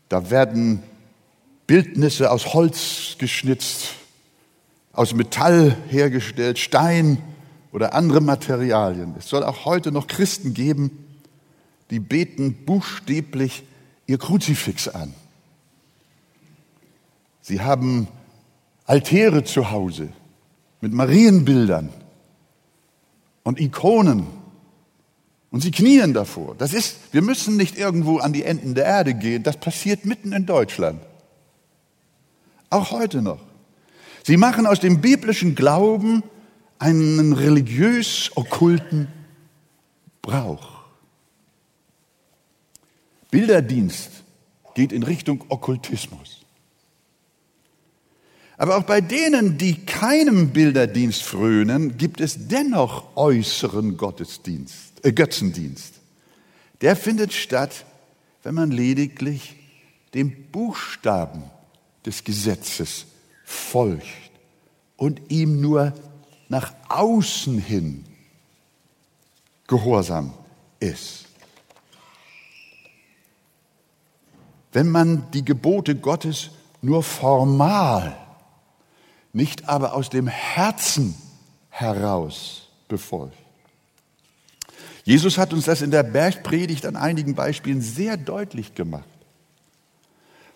Da 0.09 0.31
werden 0.31 0.83
Bildnisse 1.67 2.31
aus 2.31 2.53
Holz 2.53 3.17
geschnitzt, 3.19 3.95
aus 4.93 5.15
Metall 5.15 5.77
hergestellt, 5.89 6.59
Stein, 6.59 7.19
oder 7.73 7.95
andere 7.95 8.21
Materialien. 8.21 9.15
Es 9.19 9.29
soll 9.29 9.45
auch 9.45 9.65
heute 9.65 9.93
noch 9.93 10.07
Christen 10.07 10.55
geben, 10.55 10.91
die 11.91 12.01
beten 12.01 12.55
buchstäblich 12.65 13.65
ihr 14.07 14.19
Kruzifix 14.19 14.89
an. 14.89 15.15
Sie 17.43 17.61
haben 17.61 18.09
Altäre 18.85 19.45
zu 19.45 19.71
Hause 19.71 20.09
mit 20.81 20.93
Marienbildern 20.93 21.91
und 23.43 23.61
Ikonen 23.61 24.27
und 25.51 25.61
sie 25.61 25.71
knien 25.71 26.15
davor. 26.15 26.55
Das 26.57 26.73
ist, 26.73 26.97
wir 27.13 27.23
müssen 27.23 27.57
nicht 27.57 27.77
irgendwo 27.77 28.19
an 28.19 28.33
die 28.33 28.45
Enden 28.45 28.75
der 28.75 28.85
Erde 28.85 29.15
gehen. 29.15 29.43
Das 29.43 29.57
passiert 29.57 30.05
mitten 30.05 30.33
in 30.33 30.47
Deutschland. 30.47 31.01
Auch 32.69 32.93
heute 32.93 33.21
noch. 33.21 33.41
Sie 34.23 34.37
machen 34.37 34.67
aus 34.67 34.81
dem 34.81 35.01
biblischen 35.01 35.55
Glauben 35.55 36.23
einen 36.81 37.35
religiös-okkulten 37.35 39.07
Brauch. 40.23 40.81
Bilderdienst 43.31 44.11
geht 44.75 44.91
in 44.93 45.03
Richtung 45.03 45.45
Okkultismus. 45.49 46.41
Aber 48.57 48.77
auch 48.77 48.83
bei 48.83 49.01
denen, 49.01 49.57
die 49.57 49.85
keinem 49.87 50.51
Bilderdienst 50.51 51.23
frönen, 51.23 51.97
gibt 51.97 52.21
es 52.21 52.49
dennoch 52.49 53.17
äußeren 53.17 53.97
Gottesdienst, 53.97 55.05
äh, 55.05 55.13
Götzendienst. 55.13 55.95
Der 56.81 56.97
findet 56.97 57.33
statt, 57.33 57.85
wenn 58.43 58.55
man 58.55 58.71
lediglich 58.71 59.55
dem 60.15 60.51
Buchstaben 60.51 61.45
des 62.05 62.25
Gesetzes 62.25 63.07
folgt 63.45 64.07
und 64.97 65.21
ihm 65.31 65.61
nur 65.61 65.95
nach 66.51 66.75
außen 66.89 67.59
hin 67.59 68.05
gehorsam 69.69 70.35
ist. 70.81 71.27
Wenn 74.73 74.91
man 74.91 75.31
die 75.31 75.45
Gebote 75.45 75.95
Gottes 75.95 76.51
nur 76.83 77.03
formal, 77.03 78.17
nicht 79.33 79.69
aber 79.69 79.95
aus 79.95 80.11
dem 80.11 80.27
Herzen 80.27 81.15
heraus 81.71 82.69
befolgt. 82.89 83.37
Jesus 85.05 85.39
hat 85.39 85.53
uns 85.53 85.67
das 85.67 85.83
in 85.83 85.93
der 85.93 86.03
Bergpredigt 86.03 86.85
an 86.85 86.97
einigen 86.97 87.37
Beispielen 87.37 87.81
sehr 87.81 88.17
deutlich 88.17 88.75
gemacht. 88.75 89.09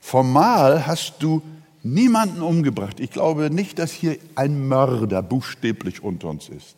Formal 0.00 0.86
hast 0.86 1.14
du 1.20 1.40
niemanden 1.84 2.42
umgebracht. 2.42 2.98
Ich 2.98 3.10
glaube 3.10 3.50
nicht, 3.50 3.78
dass 3.78 3.92
hier 3.92 4.18
ein 4.34 4.66
Mörder 4.66 5.22
buchstäblich 5.22 6.02
unter 6.02 6.28
uns 6.28 6.48
ist. 6.48 6.76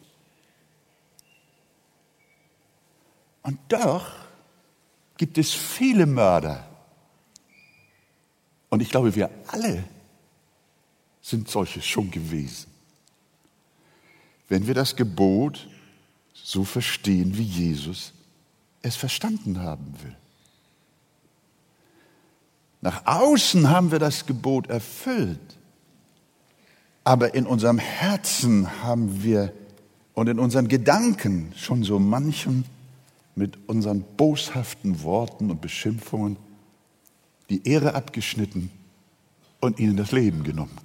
Und 3.42 3.58
doch 3.68 4.12
gibt 5.16 5.38
es 5.38 5.54
viele 5.54 6.04
Mörder. 6.06 6.68
Und 8.68 8.82
ich 8.82 8.90
glaube, 8.90 9.14
wir 9.14 9.30
alle 9.46 9.84
sind 11.22 11.48
solche 11.48 11.80
schon 11.80 12.10
gewesen. 12.10 12.66
Wenn 14.48 14.66
wir 14.66 14.74
das 14.74 14.96
Gebot 14.96 15.68
so 16.34 16.64
verstehen, 16.64 17.36
wie 17.38 17.42
Jesus 17.42 18.12
es 18.82 18.96
verstanden 18.96 19.60
haben 19.60 19.94
will. 20.02 20.16
Nach 22.80 23.06
außen 23.06 23.70
haben 23.70 23.90
wir 23.90 23.98
das 23.98 24.26
Gebot 24.26 24.68
erfüllt, 24.68 25.58
aber 27.04 27.34
in 27.34 27.46
unserem 27.46 27.78
Herzen 27.78 28.82
haben 28.82 29.22
wir 29.22 29.52
und 30.14 30.28
in 30.28 30.38
unseren 30.38 30.68
Gedanken 30.68 31.52
schon 31.56 31.82
so 31.82 31.98
manchen 31.98 32.64
mit 33.34 33.58
unseren 33.68 34.02
boshaften 34.16 35.02
Worten 35.02 35.50
und 35.50 35.60
Beschimpfungen 35.60 36.36
die 37.50 37.68
Ehre 37.68 37.94
abgeschnitten 37.94 38.70
und 39.60 39.78
ihnen 39.78 39.96
das 39.96 40.12
Leben 40.12 40.42
genommen. 40.42 40.76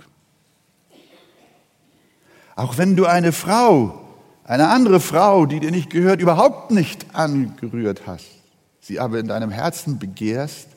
Auch 2.55 2.77
wenn 2.77 2.95
du 2.95 3.05
eine 3.05 3.31
Frau, 3.31 4.01
eine 4.43 4.67
andere 4.69 4.99
Frau, 4.99 5.45
die 5.45 5.59
dir 5.59 5.71
nicht 5.71 5.89
gehört, 5.89 6.21
überhaupt 6.21 6.71
nicht 6.71 7.15
angerührt 7.15 8.05
hast, 8.05 8.27
sie 8.81 8.99
aber 8.99 9.19
in 9.19 9.27
deinem 9.27 9.49
Herzen 9.49 9.97
begehrst, 9.97 10.67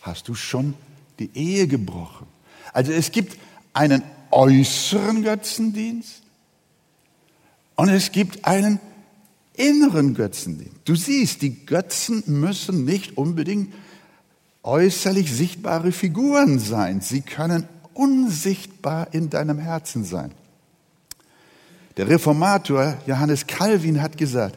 hast 0.00 0.28
du 0.28 0.34
schon 0.34 0.74
die 1.18 1.30
Ehe 1.34 1.66
gebrochen. 1.66 2.26
Also 2.72 2.92
es 2.92 3.10
gibt 3.12 3.38
einen 3.72 4.02
äußeren 4.30 5.22
Götzendienst 5.22 6.22
und 7.76 7.88
es 7.88 8.12
gibt 8.12 8.44
einen 8.44 8.80
inneren 9.54 10.14
Götzendienst. 10.14 10.76
Du 10.84 10.94
siehst, 10.94 11.42
die 11.42 11.66
Götzen 11.66 12.22
müssen 12.26 12.84
nicht 12.84 13.16
unbedingt 13.16 13.74
äußerlich 14.62 15.32
sichtbare 15.32 15.92
Figuren 15.92 16.58
sein. 16.58 17.00
Sie 17.00 17.22
können 17.22 17.68
unsichtbar 17.94 19.12
in 19.12 19.30
deinem 19.30 19.58
Herzen 19.58 20.04
sein. 20.04 20.32
Der 21.96 22.08
Reformator 22.08 22.96
Johannes 23.06 23.46
Calvin 23.46 24.00
hat 24.00 24.16
gesagt, 24.16 24.56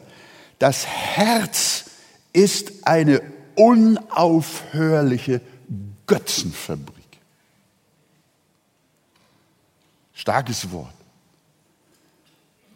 das 0.60 0.86
Herz 0.86 1.84
ist 2.32 2.86
eine 2.86 3.20
unaufhörliche 3.56 5.40
Götzenfabrik. 6.06 7.02
Starkes 10.12 10.70
Wort. 10.70 10.94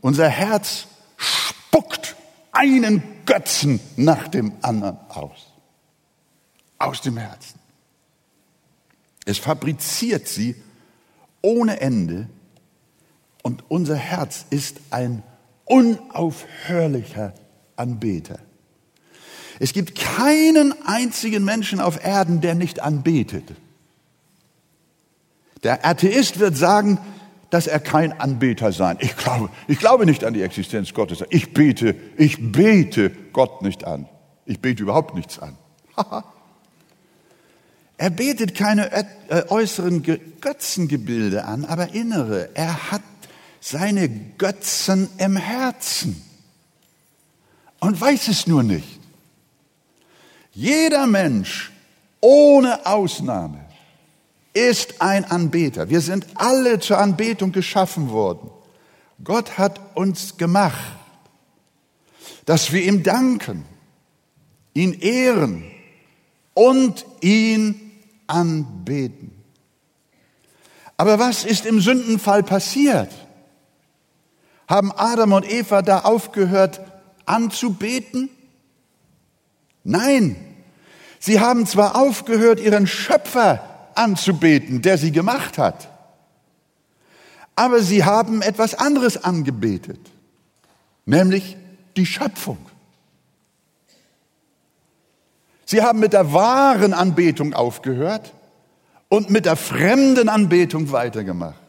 Unser 0.01 0.29
Herz 0.29 0.87
spuckt 1.17 2.17
einen 2.53 3.03
Götzen 3.25 3.81
nach 3.97 4.29
dem 4.29 4.53
anderen 4.63 4.99
aus. 5.09 5.53
Aus 6.79 7.01
dem 7.01 7.17
Herzen. 7.17 7.59
Es 9.25 9.39
fabriziert 9.39 10.29
sie 10.29 10.55
ohne 11.43 11.81
Ende 11.81 12.29
und 13.43 13.65
unser 13.69 13.97
Herz 13.97 14.47
ist 14.51 14.79
ein 14.91 15.23
unaufhörlicher 15.65 17.35
Anbeter. 17.77 18.39
Es 19.59 19.73
gibt 19.73 19.95
keinen 19.95 20.75
einzigen 20.87 21.45
Menschen 21.45 21.81
auf 21.81 22.05
Erden, 22.05 22.41
der 22.41 22.55
nicht 22.55 22.81
anbetet. 22.81 23.45
Der 25.63 25.87
Atheist 25.87 26.39
wird 26.39 26.57
sagen, 26.57 26.99
dass 27.51 27.67
er 27.67 27.81
kein 27.81 28.19
Anbeter 28.21 28.73
sein. 28.73 28.99
Ich 29.01 29.17
glaube, 29.17 29.51
ich 29.69 29.79
glaube 29.79 30.05
nicht 30.05 30.25
an 30.25 30.35
die 30.35 30.43
Existenz 30.43 30.93
Gottes. 30.93 31.25
Ich 31.31 31.55
bete, 31.55 31.95
ich 32.17 32.53
bete 32.53 33.11
Gott 33.33 33.63
nicht 33.63 33.85
an. 33.85 34.09
Ich 34.45 34.61
bete 34.61 34.83
überhaupt 34.83 35.15
nichts 35.15 35.39
an. 35.39 35.57
er 37.97 38.11
betet 38.11 38.55
keine 38.55 38.93
äh, 38.93 39.05
äußeren 39.49 40.03
Götzengebilde 40.41 41.45
an, 41.45 41.65
aber 41.65 41.95
innere. 41.95 42.51
Er 42.55 42.91
hat 42.93 43.03
seine 43.61 44.09
Götzen 44.09 45.09
im 45.19 45.37
Herzen 45.37 46.23
und 47.81 48.01
weiß 48.01 48.29
es 48.29 48.47
nur 48.47 48.63
nicht. 48.63 48.96
Jeder 50.57 51.07
Mensch 51.07 51.71
ohne 52.23 52.87
Ausnahme 52.87 53.67
ist 54.55 55.03
ein 55.03 55.27
Anbeter. 55.27 55.91
Wir 55.91 56.01
sind 56.01 56.27
alle 56.35 56.81
zur 56.81 56.97
Anbetung 56.97 57.53
geschaffen 57.53 58.09
worden. 58.09 58.51
Gott 59.23 59.59
hat 59.59 59.79
uns 59.95 60.39
gemacht, 60.39 60.97
dass 62.47 62.73
wir 62.73 62.83
ihm 62.83 63.03
danken, 63.03 63.67
ihn 64.73 64.95
ehren 64.95 65.71
und 66.55 67.05
ihn 67.21 67.93
anbeten. 68.27 69.33
Aber 70.97 71.19
was 71.19 71.45
ist 71.45 71.67
im 71.67 71.83
Sündenfall 71.83 72.43
passiert? 72.43 73.13
Haben 74.67 74.91
Adam 74.91 75.33
und 75.33 75.53
Eva 75.53 75.83
da 75.83 75.99
aufgehört 75.99 76.81
anzubeten? 77.27 78.31
Nein, 79.85 80.46
sie 81.19 81.41
haben 81.41 81.67
zwar 81.67 81.97
aufgehört, 81.97 82.61
ihren 82.61 82.87
Schöpfer 82.87 83.61
anzubeten, 83.95 84.83
der 84.83 84.99
sie 84.99 85.13
gemacht 85.13 85.59
hat, 85.59 85.89
aber 87.55 87.81
sie 87.81 88.05
haben 88.05 88.43
etwas 88.43 88.75
anderes 88.75 89.25
angebetet, 89.25 90.01
nämlich 91.07 91.57
die 91.97 92.07
Schöpfung. 92.07 92.59
Sie 95.65 95.83
haben 95.83 95.99
mit 95.99 96.13
der 96.13 96.33
wahren 96.33 96.95
Anbetung 96.95 97.55
aufgehört 97.55 98.33
und 99.09 99.31
mit 99.31 99.47
der 99.47 99.57
fremden 99.57 100.29
Anbetung 100.29 100.93
weitergemacht. 100.93 101.61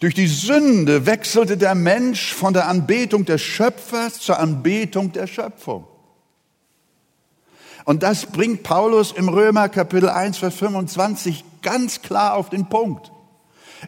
Durch 0.00 0.14
die 0.14 0.28
Sünde 0.28 1.04
wechselte 1.04 1.56
der 1.56 1.74
Mensch 1.74 2.32
von 2.32 2.54
der 2.54 2.68
Anbetung 2.68 3.24
des 3.24 3.42
Schöpfers 3.42 4.20
zur 4.20 4.38
Anbetung 4.38 5.12
der 5.12 5.26
Schöpfung. 5.26 5.84
Und 7.84 8.02
das 8.02 8.26
bringt 8.26 8.62
Paulus 8.62 9.12
im 9.12 9.28
Römer 9.28 9.68
Kapitel 9.68 10.08
1, 10.08 10.38
Vers 10.38 10.54
25 10.56 11.44
ganz 11.62 12.02
klar 12.02 12.34
auf 12.34 12.50
den 12.50 12.68
Punkt. 12.68 13.10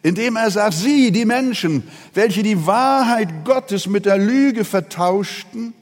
Indem 0.02 0.37
er 0.37 0.50
sagt, 0.50 0.74
sie, 0.74 1.12
die 1.12 1.26
Menschen, 1.26 1.88
welche 2.14 2.42
die 2.42 2.66
Wahrheit 2.66 3.44
Gottes 3.44 3.87
mit 3.87 4.07
der 4.07 4.16
Lüge 4.16 4.64
vertauschten 4.64 5.74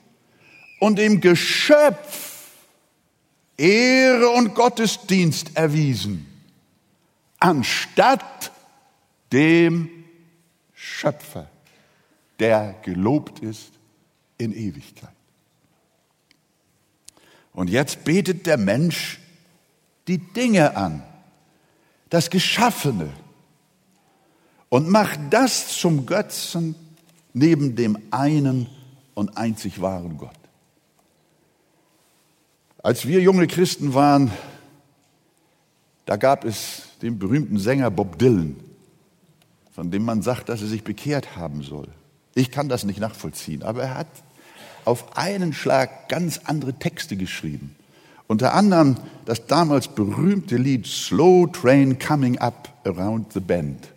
und 0.81 0.99
dem 0.99 1.21
Geschöpf 1.21 2.31
Ehre 3.61 4.31
und 4.31 4.55
Gottesdienst 4.55 5.55
erwiesen, 5.55 6.27
anstatt 7.39 8.53
dem 9.33 9.91
Schöpfer, 10.73 11.47
der 12.39 12.75
gelobt 12.83 13.41
ist 13.41 13.73
in 14.39 14.55
Ewigkeit. 14.55 15.20
Und 17.61 17.69
jetzt 17.69 18.05
betet 18.05 18.47
der 18.47 18.57
Mensch 18.57 19.21
die 20.09 20.17
Dinge 20.17 20.79
an, 20.79 21.03
das 22.09 22.31
Geschaffene, 22.31 23.11
und 24.71 24.89
macht 24.89 25.21
das 25.29 25.69
zum 25.69 26.07
Götzen 26.07 26.75
neben 27.35 27.77
dem 27.77 27.99
einen 28.13 28.67
und 29.13 29.37
einzig 29.37 29.83
wahren 29.83 30.17
Gott. 30.17 30.39
Als 32.83 33.07
wir 33.07 33.21
junge 33.21 33.47
Christen 33.47 33.93
waren, 33.93 34.31
da 36.07 36.17
gab 36.17 36.47
es 36.47 36.85
den 37.03 37.19
berühmten 37.19 37.59
Sänger 37.59 37.91
Bob 37.91 38.19
Dylan, 38.19 38.57
von 39.75 39.91
dem 39.91 40.07
man 40.07 40.23
sagt, 40.23 40.49
dass 40.49 40.63
er 40.63 40.69
sich 40.69 40.83
bekehrt 40.83 41.37
haben 41.37 41.63
soll. 41.63 41.89
Ich 42.35 42.51
kann 42.51 42.71
das 42.71 42.85
nicht 42.85 43.01
nachvollziehen, 43.01 43.63
aber 43.63 43.83
er 43.83 43.99
hat 43.99 44.09
auf 44.85 45.17
einen 45.17 45.53
Schlag 45.53 46.09
ganz 46.09 46.41
andere 46.45 46.75
Texte 46.75 47.17
geschrieben. 47.17 47.77
Unter 48.27 48.55
anderem 48.55 48.97
das 49.25 49.47
damals 49.47 49.89
berühmte 49.89 50.57
Lied 50.57 50.87
Slow 50.87 51.51
Train 51.51 51.99
Coming 51.99 52.39
Up 52.39 52.69
Around 52.85 53.33
the 53.33 53.41
Bend. 53.41 53.89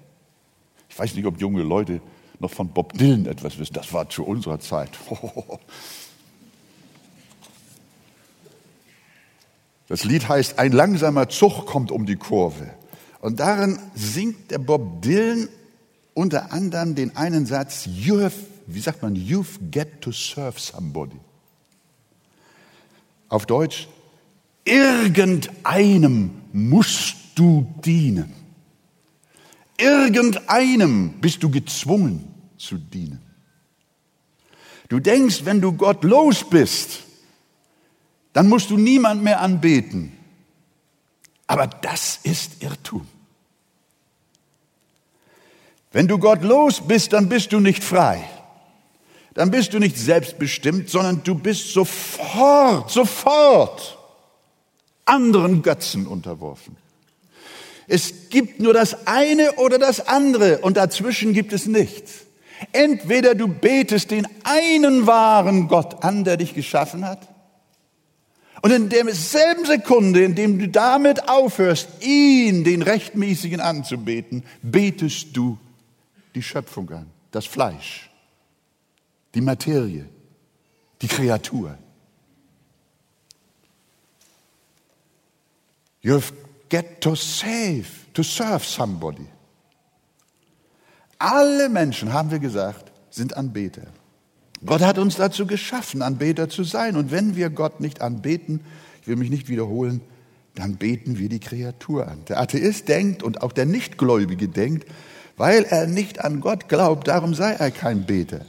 Ich 0.89 0.98
weiß 0.98 1.15
nicht, 1.15 1.26
ob 1.26 1.39
junge 1.39 1.63
Leute 1.63 2.02
noch 2.39 2.52
von 2.52 2.69
Bob 2.69 2.93
Dylan 2.93 3.26
etwas 3.26 3.58
wissen. 3.58 3.74
Das 3.74 3.93
war 3.93 4.10
zu 4.10 4.24
unserer 4.24 4.60
Zeit. 4.60 4.91
Das 9.89 10.06
Lied 10.06 10.28
heißt 10.28 10.58
Ein 10.60 10.72
langsamer 10.72 11.30
Zug 11.30 11.65
kommt 11.65 11.91
um 11.91 12.06
die 12.06 12.15
Kurve. 12.15 12.74
Und 13.19 13.39
darin 13.39 13.78
singt 13.93 14.50
der 14.50 14.58
Bob 14.58 15.02
Dylan 15.02 15.50
unter 16.13 16.52
anderem 16.52 16.96
den 16.96 17.15
einen 17.15 17.46
Satz, 17.46 17.86
You 17.86 18.22
have 18.22 18.36
wie 18.67 18.80
sagt 18.80 19.02
man, 19.02 19.15
you've 19.15 19.60
get 19.71 20.02
to 20.02 20.12
serve 20.12 20.60
somebody. 20.60 21.19
Auf 23.30 23.45
Deutsch, 23.45 23.88
irgendeinem 24.65 26.32
musst 26.52 27.15
du 27.36 27.67
dienen. 27.84 28.43
irgendeinem 29.78 31.13
bist 31.19 31.43
du 31.43 31.49
gezwungen 31.49 32.34
zu 32.58 32.78
dienen. 32.78 33.21
Du 34.89 34.99
denkst, 34.99 35.45
wenn 35.45 35.62
du 35.62 35.73
Gott 35.73 36.04
los 36.04 36.47
bist, 36.47 37.04
dann 38.34 38.47
musst 38.47 38.69
du 38.69 38.78
niemand 38.78 39.23
mehr 39.23 39.41
anbeten. 39.41 40.12
Aber 41.47 41.67
das 41.67 42.19
ist 42.23 42.63
Irrtum. 42.63 43.08
Wenn 45.91 46.08
du 46.08 46.17
Gott 46.17 46.43
los 46.43 46.82
bist, 46.82 47.13
dann 47.13 47.30
bist 47.30 47.54
du 47.54 47.60
nicht 47.60 47.84
frei. 47.84 48.28
Dann 49.34 49.52
bist 49.52 49.74
du 49.74 49.80
nicht 49.80 49.98
selbstbestimmt, 49.98 50.89
sondern 50.89 51.24
du 51.24 51.36
bist 51.36 51.74
sofort, 51.74 52.91
sofort 52.91 53.98
anderen 55.06 55.62
Götzen 55.62 56.08
unterworfen. 56.08 56.78
Es 57.88 58.30
gibt 58.30 58.60
nur 58.60 58.74
das 58.74 59.08
eine 59.08 59.54
oder 59.54 59.78
das 59.78 60.08
andere 60.08 60.60
und 60.60 60.78
dazwischen 60.78 61.34
gibt 61.34 61.52
es 61.52 61.65
nichts. 61.65 62.26
Entweder 62.72 63.36
du 63.36 63.48
betest 63.48 64.12
den 64.12 64.28
einen 64.43 65.06
wahren 65.06 65.67
Gott 65.67 66.04
an, 66.04 66.24
der 66.24 66.38
dich 66.38 66.54
geschaffen 66.54 67.06
hat, 67.06 67.28
und 68.63 68.72
in 68.72 68.88
derselben 68.88 69.65
Sekunde, 69.65 70.24
in 70.24 70.36
dem 70.36 70.58
du 70.58 70.69
damit 70.69 71.28
aufhörst, 71.28 71.89
ihn, 72.00 72.63
den 72.63 72.82
Rechtmäßigen 72.82 73.60
anzubeten, 73.60 74.43
betest 74.62 75.36
du 75.36 75.58
die 76.34 76.41
Schöpfung 76.41 76.89
an, 76.91 77.08
das 77.32 77.46
Fleisch, 77.46 78.10
die 79.34 79.41
Materie, 79.41 80.08
die 81.02 81.08
Kreatur. 81.08 81.78
You 86.02 86.19
get 86.69 87.02
to 87.02 87.15
save, 87.15 87.86
to 88.13 88.24
serve 88.24 88.65
somebody. 88.65 89.26
Alle 91.17 91.69
Menschen, 91.69 92.12
haben 92.12 92.32
wir 92.32 92.39
gesagt, 92.39 92.91
sind 93.10 93.38
Anbeter. 93.38 93.88
Gott 94.65 94.82
hat 94.82 94.98
uns 94.98 95.15
dazu 95.15 95.46
geschaffen, 95.46 96.02
Anbeter 96.02 96.50
zu 96.50 96.63
sein. 96.63 96.96
Und 96.98 97.12
wenn 97.12 97.36
wir 97.36 97.50
Gott 97.50 97.80
nicht 97.80 98.02
anbeten, 98.02 98.62
ich 99.02 99.08
will 99.08 99.15
mich 99.15 99.30
nicht 99.30 99.50
wiederholen, 99.50 100.02
dann 100.56 100.76
beten 100.76 101.17
wir 101.17 101.30
die 101.30 101.39
Kreatur 101.39 102.08
an. 102.08 102.26
Der 102.28 102.39
Atheist 102.39 102.88
denkt 102.88 103.24
und 103.24 103.41
auch 103.41 103.52
der 103.52 103.65
Nichtgläubige 103.65 104.48
denkt, 104.48 104.88
weil 105.38 105.63
er 105.63 105.88
nicht 105.88 106.24
an 106.24 106.41
Gott 106.41 106.69
glaubt, 106.69 107.08
darum 107.08 107.34
sei 107.34 107.54
er 107.54 107.72
kein 107.72 108.06
Beter. 108.06 108.46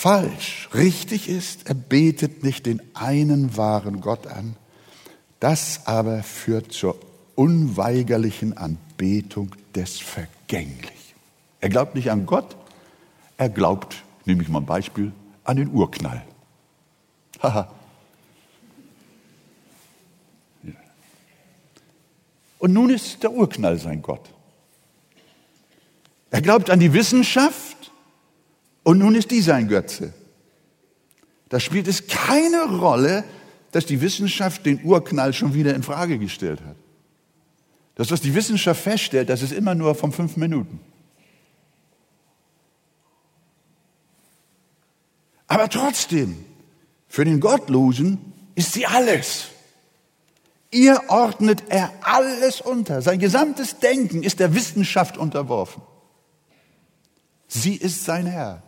Falsch. 0.00 0.70
Richtig 0.72 1.28
ist, 1.28 1.68
er 1.68 1.74
betet 1.74 2.42
nicht 2.42 2.64
den 2.64 2.80
einen 2.94 3.58
wahren 3.58 4.00
Gott 4.00 4.26
an. 4.26 4.56
Das 5.40 5.86
aber 5.86 6.22
führt 6.22 6.72
zur 6.72 6.98
unweigerlichen 7.34 8.56
Anbetung 8.56 9.54
des 9.74 9.98
Vergänglichen. 9.98 10.88
Er 11.60 11.68
glaubt 11.68 11.96
nicht 11.96 12.10
an 12.10 12.24
Gott, 12.24 12.56
er 13.36 13.50
glaubt, 13.50 14.02
nehme 14.24 14.42
ich 14.42 14.48
mal 14.48 14.60
ein 14.60 14.64
Beispiel, 14.64 15.12
an 15.44 15.58
den 15.58 15.70
Urknall. 15.70 16.24
Haha. 17.42 17.70
Und 22.58 22.72
nun 22.72 22.88
ist 22.88 23.22
der 23.22 23.32
Urknall 23.32 23.78
sein 23.78 24.00
Gott. 24.00 24.30
Er 26.30 26.40
glaubt 26.40 26.70
an 26.70 26.80
die 26.80 26.94
Wissenschaft 26.94 27.76
und 28.90 28.98
nun 28.98 29.14
ist 29.14 29.30
die 29.30 29.40
sein 29.40 29.68
Götze. 29.68 30.12
Da 31.48 31.60
spielt 31.60 31.86
es 31.86 32.08
keine 32.08 32.64
Rolle, 32.80 33.22
dass 33.70 33.86
die 33.86 34.00
Wissenschaft 34.00 34.66
den 34.66 34.82
Urknall 34.82 35.32
schon 35.32 35.54
wieder 35.54 35.76
in 35.76 35.84
Frage 35.84 36.18
gestellt 36.18 36.60
hat. 36.66 36.74
Das, 37.94 38.10
was 38.10 38.20
die 38.20 38.34
Wissenschaft 38.34 38.82
feststellt, 38.82 39.28
das 39.28 39.42
ist 39.42 39.52
immer 39.52 39.76
nur 39.76 39.94
von 39.94 40.10
fünf 40.10 40.36
Minuten. 40.36 40.80
Aber 45.46 45.68
trotzdem, 45.68 46.44
für 47.06 47.24
den 47.24 47.38
Gottlosen 47.38 48.18
ist 48.56 48.72
sie 48.72 48.86
alles. 48.86 49.50
Ihr 50.72 51.00
ordnet 51.06 51.62
er 51.68 51.92
alles 52.02 52.60
unter. 52.60 53.02
Sein 53.02 53.20
gesamtes 53.20 53.78
Denken 53.78 54.24
ist 54.24 54.40
der 54.40 54.52
Wissenschaft 54.52 55.16
unterworfen. 55.16 55.80
Sie 57.46 57.76
ist 57.76 58.04
sein 58.04 58.26
Herr. 58.26 58.64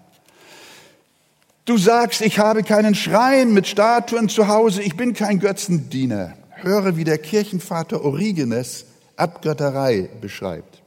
Du 1.65 1.79
sagst, 1.79 2.23
ich 2.23 2.41
habe 2.41 2.65
keinen 2.65 2.97
Schrein 2.97 3.55
mit 3.55 3.69
Statuen 3.69 4.29
zu 4.29 4.49
Hause, 4.49 4.83
ich 4.83 4.97
bin 4.97 5.15
kein 5.15 5.39
Götzendiener. 5.39 6.35
Höre, 6.57 6.97
wie 6.97 7.05
der 7.05 7.19
Kirchenvater 7.19 8.05
Origenes 8.05 8.87
Abgötterei 9.17 10.09
beschreibt. 10.21 10.83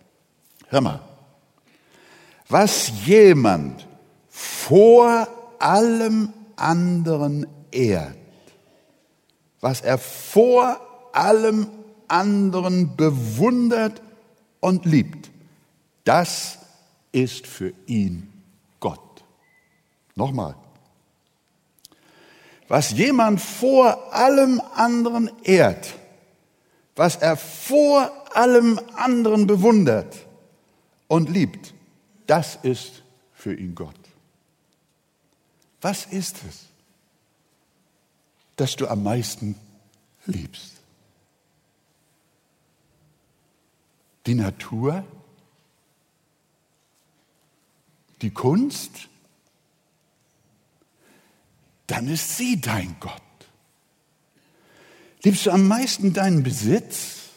Hör 0.68 0.82
mal, 0.82 1.02
was 2.50 2.92
jemand 3.06 3.88
vor 4.30 5.28
allem 5.60 6.34
anderen 6.58 7.48
ehrt, 7.72 8.18
was 9.62 9.82
er 9.82 9.98
vor 9.98 10.80
allem 11.14 11.68
anderen 12.08 12.96
bewundert 12.98 14.02
und 14.60 14.86
liebt, 14.86 15.32
das 16.04 16.60
ist 17.12 17.48
für 17.48 17.74
ihn 17.86 18.32
Gott. 18.80 19.24
Nochmal. 20.16 20.56
Was 22.68 22.92
jemand 22.92 23.42
vor 23.42 24.14
allem 24.14 24.62
anderen 24.74 25.30
ehrt, 25.44 25.94
was 26.96 27.16
er 27.18 27.38
vor 27.38 28.12
allem 28.36 28.80
anderen 28.96 29.48
bewundert 29.48 30.16
und 31.08 31.30
liebt, 31.30 31.74
das 32.28 32.56
ist 32.64 33.04
für 33.34 33.54
ihn 33.54 33.76
Gott. 33.76 33.96
Was 35.82 36.06
ist 36.06 36.38
es, 36.50 36.66
das 38.56 38.76
du 38.76 38.88
am 38.88 39.04
meisten 39.04 39.56
liebst? 40.26 40.72
Die 44.26 44.34
Natur? 44.34 45.04
Die 48.24 48.32
Kunst? 48.32 49.08
Dann 51.88 52.08
ist 52.08 52.38
sie 52.38 52.60
dein 52.60 52.96
Gott. 53.00 53.22
Liebst 55.24 55.46
du 55.46 55.52
am 55.52 55.68
meisten 55.68 56.14
deinen 56.14 56.44
Besitz? 56.44 57.30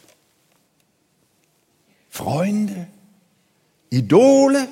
Freunde? 2.11 2.89
Idole? 3.91 4.69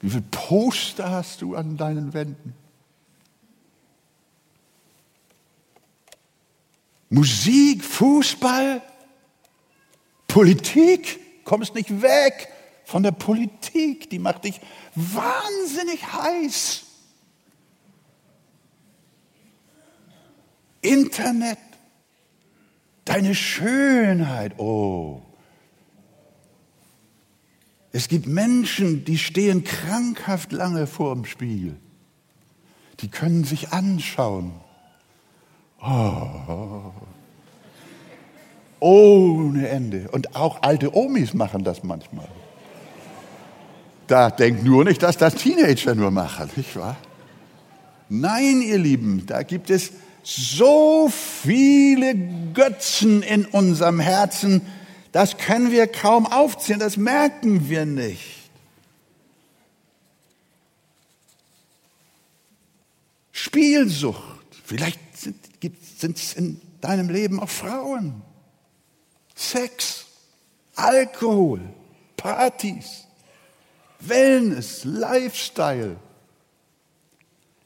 Wie 0.00 0.10
viele 0.10 0.22
Poster 0.30 1.10
hast 1.10 1.42
du 1.42 1.56
an 1.56 1.76
deinen 1.76 2.12
Wänden? 2.12 2.54
Musik, 7.10 7.82
Fußball, 7.82 8.82
Politik, 10.26 11.44
kommst 11.44 11.74
nicht 11.74 12.02
weg 12.02 12.48
von 12.84 13.02
der 13.02 13.12
Politik, 13.12 14.10
die 14.10 14.18
macht 14.18 14.44
dich 14.44 14.60
wahnsinnig 14.94 16.12
heiß. 16.12 16.84
Internet, 20.88 21.58
deine 23.04 23.34
Schönheit, 23.34 24.58
oh. 24.58 25.22
Es 27.92 28.08
gibt 28.08 28.26
Menschen, 28.26 29.04
die 29.04 29.18
stehen 29.18 29.64
krankhaft 29.64 30.52
lange 30.52 30.86
vor 30.86 31.14
dem 31.14 31.24
Spiegel. 31.24 31.76
Die 33.00 33.08
können 33.08 33.44
sich 33.44 33.72
anschauen 33.72 34.52
Oh. 35.80 36.92
Ohne 38.80 39.68
Ende. 39.68 40.08
Und 40.10 40.36
auch 40.36 40.62
alte 40.62 40.94
Omis 40.94 41.34
machen 41.34 41.64
das 41.64 41.82
manchmal. 41.82 42.28
Da 44.06 44.30
denkt 44.30 44.64
nur 44.64 44.84
nicht, 44.84 45.02
dass 45.02 45.16
das 45.18 45.34
Teenager 45.34 45.94
nur 45.94 46.10
machen, 46.10 46.50
nicht 46.56 46.74
wahr? 46.76 46.96
Nein, 48.08 48.62
ihr 48.62 48.78
Lieben, 48.78 49.26
da 49.26 49.42
gibt 49.42 49.68
es 49.68 49.92
so 50.28 51.08
viele 51.08 52.14
Götzen 52.52 53.22
in 53.22 53.46
unserem 53.46 53.98
Herzen, 53.98 54.60
das 55.10 55.38
können 55.38 55.70
wir 55.70 55.86
kaum 55.86 56.26
aufzählen, 56.26 56.80
das 56.80 56.98
merken 56.98 57.70
wir 57.70 57.86
nicht. 57.86 58.50
Spielsucht, 63.32 64.22
vielleicht 64.66 65.00
sind 65.16 66.18
es 66.18 66.34
in 66.34 66.60
deinem 66.82 67.08
Leben 67.08 67.40
auch 67.40 67.48
Frauen. 67.48 68.20
Sex, 69.34 70.04
Alkohol, 70.74 71.62
Partys, 72.18 73.06
Wellness, 74.00 74.84
Lifestyle. 74.84 75.96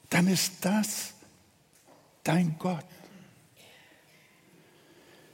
Dann 0.09 0.27
ist 0.27 0.53
das 0.61 1.12
dein 2.23 2.55
Gott. 2.59 2.85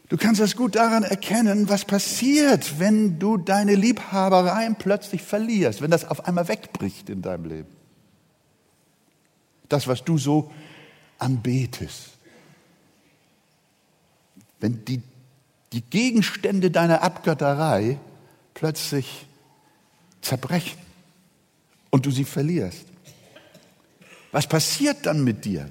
Du 0.09 0.17
kannst 0.17 0.41
das 0.41 0.55
gut 0.55 0.75
daran 0.75 1.03
erkennen, 1.03 1.69
was 1.69 1.85
passiert, 1.85 2.79
wenn 2.79 3.19
du 3.19 3.37
deine 3.37 3.75
Liebhabereien 3.75 4.75
plötzlich 4.75 5.21
verlierst, 5.21 5.81
wenn 5.81 5.91
das 5.91 6.05
auf 6.05 6.25
einmal 6.25 6.47
wegbricht 6.47 7.09
in 7.09 7.21
deinem 7.21 7.45
Leben. 7.45 7.69
Das, 9.69 9.87
was 9.87 10.03
du 10.03 10.17
so 10.17 10.51
anbetest. 11.19 12.09
Wenn 14.59 14.83
die, 14.85 15.03
die 15.73 15.81
Gegenstände 15.81 16.71
deiner 16.71 17.03
Abgötterei 17.03 17.99
plötzlich 18.55 19.27
zerbrechen 20.21 20.79
und 21.91 22.07
du 22.07 22.11
sie 22.11 22.25
verlierst. 22.25 22.85
Was 24.31 24.47
passiert 24.47 25.05
dann 25.05 25.23
mit 25.23 25.45
dir? 25.45 25.69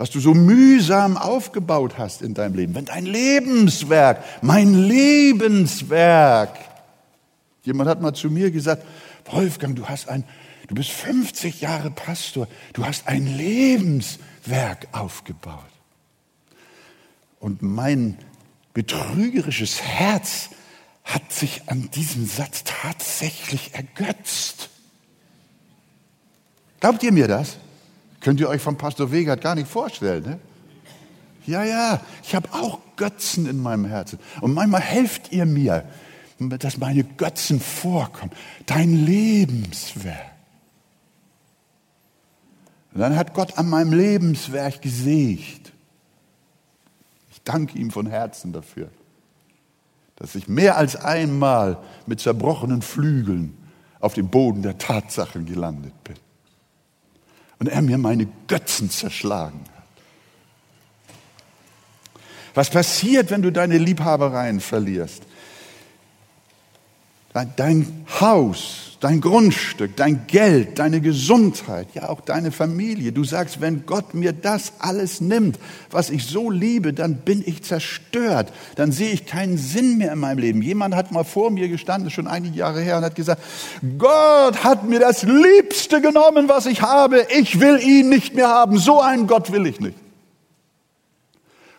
Was 0.00 0.08
du 0.08 0.18
so 0.18 0.32
mühsam 0.32 1.18
aufgebaut 1.18 1.98
hast 1.98 2.22
in 2.22 2.32
deinem 2.32 2.54
Leben, 2.54 2.74
wenn 2.74 2.86
dein 2.86 3.04
Lebenswerk, 3.04 4.24
mein 4.40 4.72
Lebenswerk, 4.72 6.56
jemand 7.64 7.90
hat 7.90 8.00
mal 8.00 8.14
zu 8.14 8.30
mir 8.30 8.50
gesagt, 8.50 8.82
Wolfgang, 9.30 9.76
du 9.76 9.90
hast 9.90 10.08
ein, 10.08 10.24
du 10.68 10.74
bist 10.74 10.88
50 10.88 11.60
Jahre 11.60 11.90
Pastor, 11.90 12.48
du 12.72 12.86
hast 12.86 13.08
ein 13.08 13.26
Lebenswerk 13.26 14.88
aufgebaut. 14.92 15.58
Und 17.38 17.60
mein 17.60 18.16
betrügerisches 18.72 19.82
Herz 19.82 20.48
hat 21.04 21.30
sich 21.30 21.60
an 21.66 21.90
diesem 21.90 22.24
Satz 22.24 22.64
tatsächlich 22.64 23.74
ergötzt. 23.74 24.70
Glaubt 26.80 27.02
ihr 27.02 27.12
mir 27.12 27.28
das? 27.28 27.58
Könnt 28.20 28.38
ihr 28.40 28.48
euch 28.48 28.60
von 28.60 28.76
Pastor 28.76 29.10
Wegert 29.12 29.40
gar 29.40 29.54
nicht 29.54 29.68
vorstellen. 29.68 30.22
Ne? 30.24 30.38
Ja, 31.46 31.64
ja, 31.64 32.00
ich 32.22 32.34
habe 32.34 32.52
auch 32.52 32.78
Götzen 32.96 33.46
in 33.46 33.60
meinem 33.60 33.86
Herzen. 33.86 34.18
Und 34.42 34.52
manchmal 34.52 34.82
helft 34.82 35.32
ihr 35.32 35.46
mir, 35.46 35.84
dass 36.38 36.78
meine 36.78 37.02
Götzen 37.02 37.60
vorkommen. 37.60 38.32
Dein 38.66 39.04
Lebenswerk. 39.06 40.30
Und 42.92 43.00
dann 43.00 43.16
hat 43.16 43.34
Gott 43.34 43.56
an 43.56 43.70
meinem 43.70 43.92
Lebenswerk 43.92 44.82
gesägt. 44.82 45.72
Ich 47.30 47.42
danke 47.42 47.78
ihm 47.78 47.90
von 47.90 48.06
Herzen 48.06 48.52
dafür, 48.52 48.90
dass 50.16 50.34
ich 50.34 50.48
mehr 50.48 50.76
als 50.76 50.96
einmal 50.96 51.78
mit 52.06 52.20
zerbrochenen 52.20 52.82
Flügeln 52.82 53.56
auf 54.00 54.12
dem 54.12 54.28
Boden 54.28 54.62
der 54.62 54.76
Tatsachen 54.76 55.46
gelandet 55.46 55.94
bin 56.04 56.16
und 57.60 57.68
er 57.68 57.82
mir 57.82 57.98
meine 57.98 58.26
Götzen 58.48 58.90
zerschlagen 58.90 59.60
hat. 59.76 59.84
Was 62.54 62.70
passiert, 62.70 63.30
wenn 63.30 63.42
du 63.42 63.52
deine 63.52 63.78
Liebhabereien 63.78 64.60
verlierst? 64.60 65.22
Dein 67.32 68.06
Haus, 68.20 68.98
dein 68.98 69.20
Grundstück, 69.20 69.96
dein 69.96 70.26
Geld, 70.26 70.80
deine 70.80 71.00
Gesundheit, 71.00 71.86
ja 71.94 72.08
auch 72.08 72.20
deine 72.20 72.50
Familie. 72.50 73.12
Du 73.12 73.22
sagst, 73.22 73.60
wenn 73.60 73.86
Gott 73.86 74.14
mir 74.14 74.32
das 74.32 74.72
alles 74.80 75.20
nimmt, 75.20 75.56
was 75.92 76.10
ich 76.10 76.26
so 76.26 76.50
liebe, 76.50 76.92
dann 76.92 77.18
bin 77.18 77.44
ich 77.46 77.62
zerstört. 77.62 78.52
Dann 78.74 78.90
sehe 78.90 79.12
ich 79.12 79.26
keinen 79.26 79.58
Sinn 79.58 79.98
mehr 79.98 80.12
in 80.12 80.18
meinem 80.18 80.38
Leben. 80.38 80.60
Jemand 80.60 80.96
hat 80.96 81.12
mal 81.12 81.22
vor 81.22 81.52
mir 81.52 81.68
gestanden, 81.68 82.10
schon 82.10 82.26
einige 82.26 82.58
Jahre 82.58 82.80
her, 82.80 82.98
und 82.98 83.04
hat 83.04 83.14
gesagt, 83.14 83.42
Gott 83.96 84.64
hat 84.64 84.88
mir 84.88 84.98
das 84.98 85.22
Liebste 85.22 86.00
genommen, 86.00 86.48
was 86.48 86.66
ich 86.66 86.82
habe. 86.82 87.28
Ich 87.38 87.60
will 87.60 87.80
ihn 87.80 88.08
nicht 88.08 88.34
mehr 88.34 88.48
haben. 88.48 88.76
So 88.78 89.00
einen 89.00 89.28
Gott 89.28 89.52
will 89.52 89.66
ich 89.66 89.78
nicht. 89.78 89.96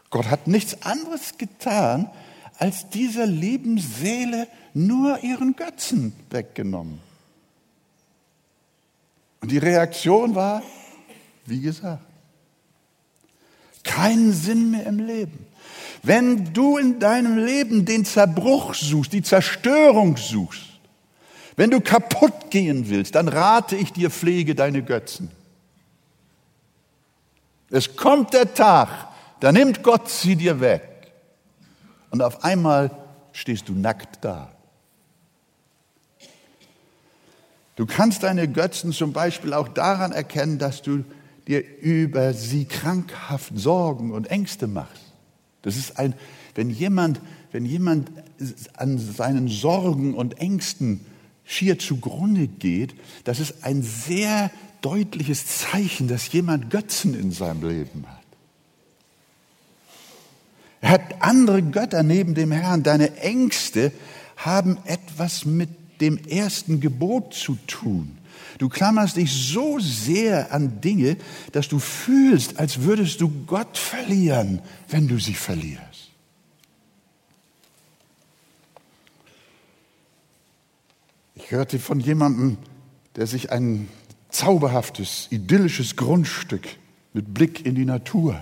Gott 0.10 0.30
hat 0.30 0.48
nichts 0.48 0.82
anderes 0.84 1.38
getan, 1.38 2.10
als 2.58 2.90
dieser 2.90 3.26
lieben 3.26 3.80
Seele 3.80 4.48
nur 4.74 5.24
ihren 5.24 5.56
Götzen 5.56 6.14
weggenommen. 6.30 7.00
Und 9.42 9.52
die 9.52 9.58
Reaktion 9.58 10.36
war, 10.36 10.62
wie 11.46 11.62
gesagt, 11.62 12.04
keinen 13.84 14.32
Sinn 14.34 14.72
mehr 14.72 14.86
im 14.86 15.00
Leben. 15.00 15.46
Wenn 16.04 16.54
du 16.54 16.78
in 16.78 17.00
deinem 17.00 17.38
Leben 17.38 17.86
den 17.86 18.06
Zerbruch 18.06 18.74
suchst, 18.74 19.14
die 19.14 19.24
Zerstörung 19.24 20.18
suchst, 20.18 20.68
wenn 21.56 21.70
du 21.70 21.82
kaputt 21.82 22.50
gehen 22.50 22.90
willst, 22.90 23.16
dann 23.16 23.28
rate 23.28 23.76
ich 23.76 23.92
dir, 23.94 24.10
pflege 24.10 24.56
deine 24.56 24.84
Götzen. 24.84 25.32
Es 27.70 27.96
kommt 27.96 28.34
der 28.34 28.54
Tag, 28.54 28.90
da 29.40 29.52
nimmt 29.52 29.84
Gott 29.84 30.10
sie 30.10 30.36
dir 30.36 30.60
weg. 30.60 31.12
Und 32.10 32.22
auf 32.22 32.44
einmal 32.44 32.92
stehst 33.32 33.70
du 33.70 33.74
nackt 33.74 34.24
da. 34.24 34.52
Du 37.76 37.86
kannst 37.86 38.24
deine 38.24 38.48
Götzen 38.48 38.92
zum 38.92 39.14
Beispiel 39.14 39.54
auch 39.54 39.68
daran 39.68 40.12
erkennen, 40.12 40.58
dass 40.60 40.82
du 40.82 41.04
dir 41.48 41.64
über 41.80 42.34
sie 42.34 42.66
krankhaft 42.66 43.58
Sorgen 43.58 44.12
und 44.12 44.30
Ängste 44.30 44.68
machst. 44.68 45.02
Das 45.62 45.76
ist 45.76 45.98
ein, 45.98 46.14
wenn 46.56 46.70
jemand, 46.70 47.22
wenn 47.52 47.66
jemand 47.66 48.12
an 48.76 48.98
seinen 48.98 49.48
Sorgen 49.48 50.14
und 50.14 50.40
Ängsten 50.40 51.02
schier 51.46 51.80
zugrunde 51.80 52.48
geht, 52.48 52.96
das 53.24 53.40
ist 53.40 53.64
ein 53.64 53.84
sehr 53.84 54.52
deutliches 54.82 55.46
Zeichen, 55.46 56.08
dass 56.08 56.32
jemand 56.32 56.70
Götzen 56.70 57.14
in 57.14 57.32
seinem 57.32 57.68
Leben 57.68 58.06
hat. 58.08 58.18
Er 60.82 60.90
hat 60.90 61.22
andere 61.22 61.62
Götter 61.62 62.02
neben 62.02 62.34
dem 62.34 62.52
Herrn. 62.52 62.82
Deine 62.82 63.18
Ängste 63.18 63.92
haben 64.36 64.78
etwas 64.86 65.46
mit 65.46 65.70
dem 66.02 66.18
ersten 66.18 66.82
Gebot 66.82 67.34
zu 67.34 67.58
tun. 67.68 68.18
Du 68.58 68.70
klammerst 68.70 69.16
dich 69.16 69.32
so 69.32 69.80
sehr 69.80 70.54
an 70.54 70.82
Dinge, 70.82 71.18
dass 71.52 71.68
du 71.68 71.80
fühlst, 71.80 72.60
als 72.60 72.82
würdest 72.82 73.22
du 73.22 73.30
Gott 73.48 73.78
verlieren, 73.78 74.62
wenn 74.90 75.08
du 75.08 75.20
sie 75.20 75.34
verlierst. 75.34 76.12
Ich 81.36 81.52
hörte 81.52 81.80
von 81.80 82.00
jemandem, 82.00 82.58
der 83.16 83.28
sich 83.28 83.52
ein 83.52 83.88
zauberhaftes, 84.30 85.28
idyllisches 85.32 85.96
Grundstück 85.96 86.68
mit 87.14 87.34
Blick 87.34 87.66
in 87.66 87.76
die 87.76 87.86
Natur 87.86 88.40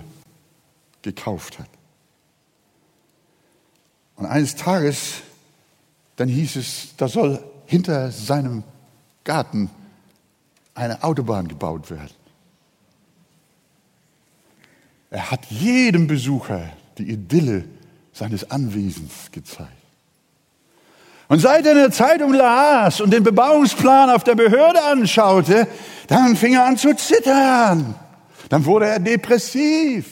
gekauft 1.02 1.58
hat. 1.58 1.68
Und 4.16 4.26
eines 4.26 4.54
Tages, 4.54 5.22
dann 6.20 6.28
hieß 6.28 6.56
es, 6.56 6.88
da 6.98 7.08
soll 7.08 7.42
hinter 7.64 8.10
seinem 8.10 8.62
Garten 9.24 9.70
eine 10.74 11.02
Autobahn 11.02 11.48
gebaut 11.48 11.88
wird. 11.88 12.14
Er 15.08 15.30
hat 15.30 15.46
jedem 15.46 16.06
Besucher 16.06 16.68
die 16.98 17.10
Idylle 17.10 17.64
seines 18.12 18.50
Anwesens 18.50 19.30
gezeigt. 19.32 19.70
Und 21.28 21.38
seit 21.38 21.64
er 21.64 21.72
in 21.72 21.78
der 21.78 21.90
Zeitung 21.90 22.34
las 22.34 23.00
und 23.00 23.12
den 23.12 23.22
Bebauungsplan 23.22 24.10
auf 24.10 24.22
der 24.22 24.34
Behörde 24.34 24.82
anschaute, 24.82 25.68
dann 26.06 26.36
fing 26.36 26.52
er 26.52 26.66
an 26.66 26.76
zu 26.76 26.94
zittern. 26.94 27.94
Dann 28.50 28.66
wurde 28.66 28.88
er 28.88 28.98
depressiv. 28.98 30.06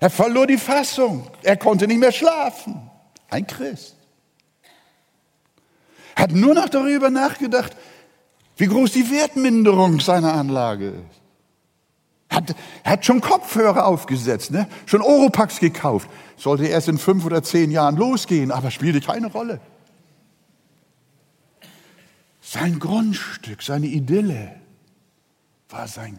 Er 0.00 0.08
verlor 0.08 0.46
die 0.46 0.56
Fassung. 0.56 1.26
Er 1.42 1.58
konnte 1.58 1.86
nicht 1.86 2.00
mehr 2.00 2.12
schlafen. 2.12 2.90
Ein 3.28 3.46
Christ 3.46 3.95
hat 6.16 6.32
nur 6.32 6.54
noch 6.54 6.68
darüber 6.68 7.10
nachgedacht, 7.10 7.76
wie 8.56 8.66
groß 8.66 8.92
die 8.92 9.10
Wertminderung 9.10 10.00
seiner 10.00 10.32
Anlage 10.32 10.88
ist. 10.88 11.20
Hat, 12.30 12.56
hat 12.84 13.04
schon 13.04 13.20
Kopfhörer 13.20 13.86
aufgesetzt, 13.86 14.50
ne? 14.50 14.66
schon 14.86 15.02
Oropax 15.02 15.60
gekauft. 15.60 16.08
Sollte 16.36 16.66
erst 16.66 16.88
in 16.88 16.98
fünf 16.98 17.24
oder 17.24 17.42
zehn 17.42 17.70
Jahren 17.70 17.96
losgehen, 17.96 18.50
aber 18.50 18.70
spielte 18.70 19.00
keine 19.00 19.28
Rolle. 19.28 19.60
Sein 22.40 22.78
Grundstück, 22.78 23.62
seine 23.62 23.86
Idylle 23.86 24.56
war 25.68 25.86
sein 25.86 26.18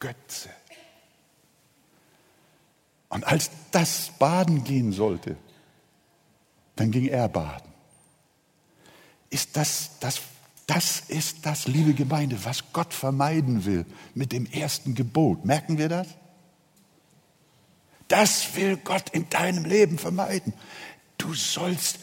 Götze. 0.00 0.48
Und 3.08 3.26
als 3.26 3.50
das 3.70 4.10
baden 4.18 4.64
gehen 4.64 4.92
sollte, 4.92 5.36
dann 6.74 6.90
ging 6.90 7.06
er 7.06 7.28
baden 7.28 7.75
ist 9.30 9.56
das, 9.56 9.90
das, 10.00 10.20
das 10.66 11.00
ist 11.08 11.46
das, 11.46 11.66
liebe 11.66 11.94
Gemeinde, 11.94 12.44
was 12.44 12.64
Gott 12.72 12.92
vermeiden 12.92 13.64
will 13.64 13.86
mit 14.14 14.32
dem 14.32 14.46
ersten 14.46 14.94
Gebot. 14.94 15.44
Merken 15.44 15.78
wir 15.78 15.88
das? 15.88 16.08
Das 18.08 18.54
will 18.54 18.76
Gott 18.76 19.10
in 19.10 19.28
deinem 19.30 19.64
Leben 19.64 19.98
vermeiden. 19.98 20.52
Du 21.18 21.34
sollst 21.34 21.98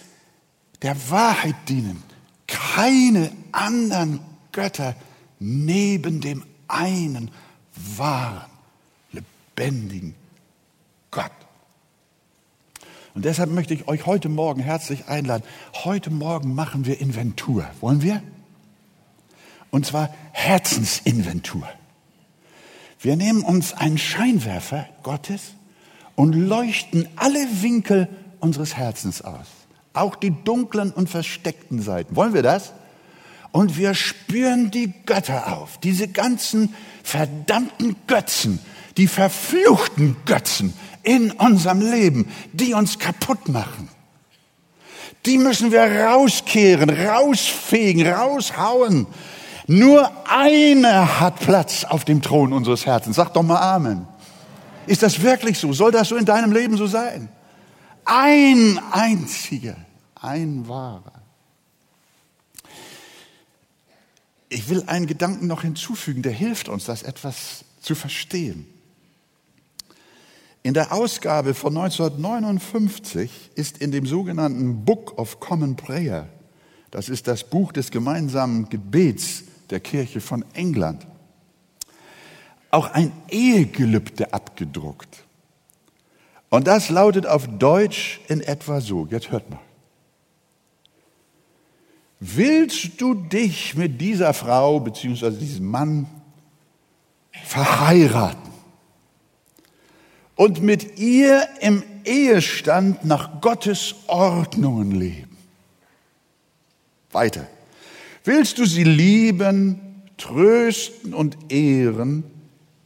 der 0.82 1.10
Wahrheit 1.10 1.56
dienen. 1.70 2.04
Keine 2.48 3.32
anderen 3.52 4.20
Götter 4.52 4.96
neben 5.40 6.22
dem 6.22 6.44
einen 6.68 7.32
wahren, 7.76 8.50
lebendigen. 9.12 10.16
Und 13.14 13.26
deshalb 13.26 13.52
möchte 13.52 13.74
ich 13.74 13.88
euch 13.88 14.06
heute 14.06 14.30
Morgen 14.30 14.62
herzlich 14.62 15.08
einladen. 15.08 15.44
Heute 15.84 16.10
Morgen 16.10 16.56
machen 16.56 16.86
wir 16.86 17.00
Inventur. 17.00 17.66
Wollen 17.80 18.02
wir? 18.02 18.24
Und 19.70 19.86
zwar 19.86 20.10
Herzensinventur. 20.32 21.68
Wir 23.00 23.16
nehmen 23.16 23.44
uns 23.44 23.74
einen 23.74 23.98
Scheinwerfer 23.98 24.88
Gottes 25.04 25.54
und 26.16 26.34
leuchten 26.34 27.08
alle 27.16 27.46
Winkel 27.62 28.08
unseres 28.40 28.78
Herzens 28.78 29.22
aus. 29.22 29.48
Auch 29.94 30.16
die 30.16 30.32
dunklen 30.44 30.92
und 30.92 31.10
versteckten 31.10 31.82
Seiten. 31.82 32.16
Wollen 32.16 32.34
wir 32.34 32.44
das? 32.44 32.74
Und 33.52 33.78
wir 33.78 33.94
spüren 33.94 34.72
die 34.72 34.92
Götter 35.06 35.56
auf. 35.56 35.78
Diese 35.80 36.08
ganzen 36.08 36.74
verdammten 37.04 37.96
Götzen, 38.08 38.60
die 38.98 39.08
verfluchten 39.08 40.16
Götzen 40.26 40.74
in 41.04 41.32
unserem 41.32 41.82
Leben, 41.82 42.28
die 42.54 42.74
uns 42.74 43.00
kaputt 43.00 43.50
machen. 43.50 43.90
Die 45.26 45.38
müssen 45.38 45.72
wir 45.72 45.84
rauskehren, 45.84 46.90
rausfegen, 46.90 48.06
raushauen. 48.06 49.08
Nur 49.68 50.12
einer 50.30 51.20
hat 51.22 51.40
Platz 51.40 51.86
auf 51.86 52.04
dem 52.04 52.22
Thron 52.22 52.52
unseres 52.52 52.86
Herzens. 52.86 53.16
Sag 53.16 53.34
doch 53.34 53.44
mal 53.44 53.60
Amen. 53.60 54.08
Ist 54.86 55.04
das 55.04 55.22
wirklich 55.22 55.58
so? 55.58 55.72
Soll 55.72 55.92
das 55.92 56.10
so 56.10 56.18
in 56.18 56.26
deinem 56.26 56.52
Leben 56.52 56.76
so 56.76 56.88
sein? 56.88 57.30
Ein 58.04 58.80
einziger, 58.92 59.78
ein 60.22 60.68
wahrer. 60.68 61.22
Ich 64.50 64.68
will 64.68 64.84
einen 64.88 65.08
Gedanken 65.08 65.48
noch 65.48 65.62
hinzufügen, 65.62 66.22
der 66.22 66.34
hilft 66.34 66.68
uns, 66.68 66.84
das 66.84 67.02
etwas 67.04 67.64
zu 67.82 67.96
verstehen. 67.96 68.68
In 70.64 70.74
der 70.74 70.94
Ausgabe 70.94 71.54
von 71.54 71.78
1959 71.78 73.52
ist 73.56 73.80
in 73.80 73.92
dem 73.92 74.06
sogenannten 74.06 74.86
Book 74.86 75.18
of 75.18 75.42
Common 75.42 75.76
Prayer, 75.76 76.30
das 76.90 77.10
ist 77.10 77.28
das 77.28 77.44
Buch 77.44 77.74
des 77.74 77.92
gemeinsamen 77.92 78.70
Gebets 78.70 79.44
der 79.70 79.82
Kirche 79.82 80.22
von 80.22 80.46
England, 80.54 81.06
auch 82.72 82.90
ein 82.92 83.12
Ehegelübde 83.30 84.34
abgedruckt. 84.34 85.26
Und 86.50 86.66
das 86.66 86.90
lautet 86.90 87.28
auf 87.28 87.46
Deutsch 87.60 88.22
in 88.30 88.40
etwa 88.40 88.80
so, 88.80 89.06
jetzt 89.12 89.32
hört 89.32 89.50
mal. 89.50 89.60
Willst 92.22 93.02
du 93.02 93.16
dich 93.16 93.76
mit 93.76 94.00
dieser 94.00 94.34
Frau 94.34 94.80
bzw. 94.80 95.32
diesem 95.32 95.66
Mann 95.66 96.08
verheiraten? 97.44 98.53
Und 100.44 100.62
mit 100.62 101.00
ihr 101.00 101.48
im 101.62 101.84
Ehestand 102.04 103.06
nach 103.06 103.40
Gottes 103.40 103.96
Ordnungen 104.08 104.92
leben. 104.92 105.38
Weiter. 107.14 107.48
Willst 108.26 108.58
du 108.58 108.66
sie 108.66 108.84
lieben, 108.84 110.04
trösten 110.18 111.14
und 111.14 111.38
ehren 111.50 112.26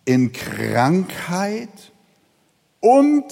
in 0.05 0.33
Krankheit 0.33 1.91
und 2.79 3.25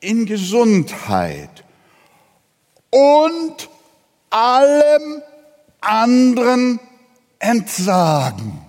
in 0.00 0.26
Gesundheit 0.26 1.64
und 2.90 3.70
allem 4.28 5.22
anderen 5.80 6.78
entsagen 7.38 8.60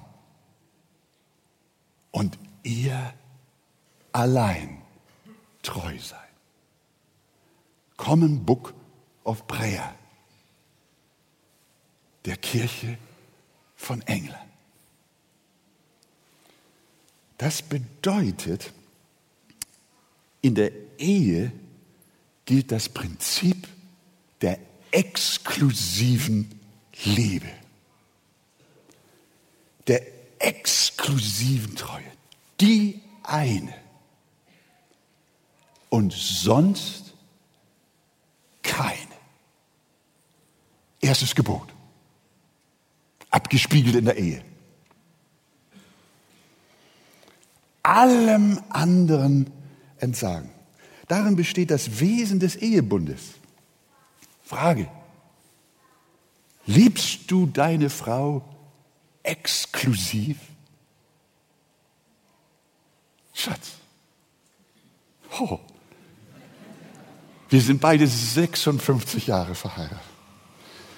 und 2.12 2.38
ihr 2.64 3.14
allein 4.12 4.82
treu 5.62 5.97
sein. 6.00 6.19
Common 7.97 8.43
Book 8.43 8.74
of 9.24 9.45
Prayer 9.47 9.95
der 12.26 12.38
Kirche 12.38 12.97
von 13.76 14.02
England. 14.04 14.50
Das 17.38 17.62
bedeutet, 17.63 18.71
in 20.41 20.54
der 20.54 20.71
Ehe 21.00 21.52
gilt 22.45 22.71
das 22.71 22.89
Prinzip 22.89 23.67
der 24.41 24.60
exklusiven 24.91 26.60
Liebe, 27.04 27.50
der 29.88 30.06
exklusiven 30.39 31.76
Treue. 31.76 32.12
Die 32.60 33.02
eine 33.24 33.81
und 35.92 36.14
sonst 36.14 37.14
keine. 38.64 38.98
Erstes 41.02 41.36
Gebot. 41.36 41.68
Abgespiegelt 43.30 43.96
in 43.96 44.06
der 44.06 44.18
Ehe. 44.18 44.44
Allem 47.84 48.62
anderen 48.70 49.52
entsagen. 49.98 50.50
Darin 51.10 51.36
besteht 51.36 51.72
das 51.72 52.00
Wesen 52.00 52.40
des 52.40 52.56
Ehebundes. 52.56 53.34
Frage. 54.44 54.90
Liebst 56.66 57.30
du 57.30 57.48
deine 57.48 57.90
Frau 57.90 58.46
exklusiv? 59.24 60.38
Schatz. 63.34 63.74
Oh, 65.40 65.60
wir 67.52 67.62
sind 67.62 67.82
beide 67.82 68.08
56 68.08 69.28
Jahre 69.28 69.56
verheiratet. 69.56 70.00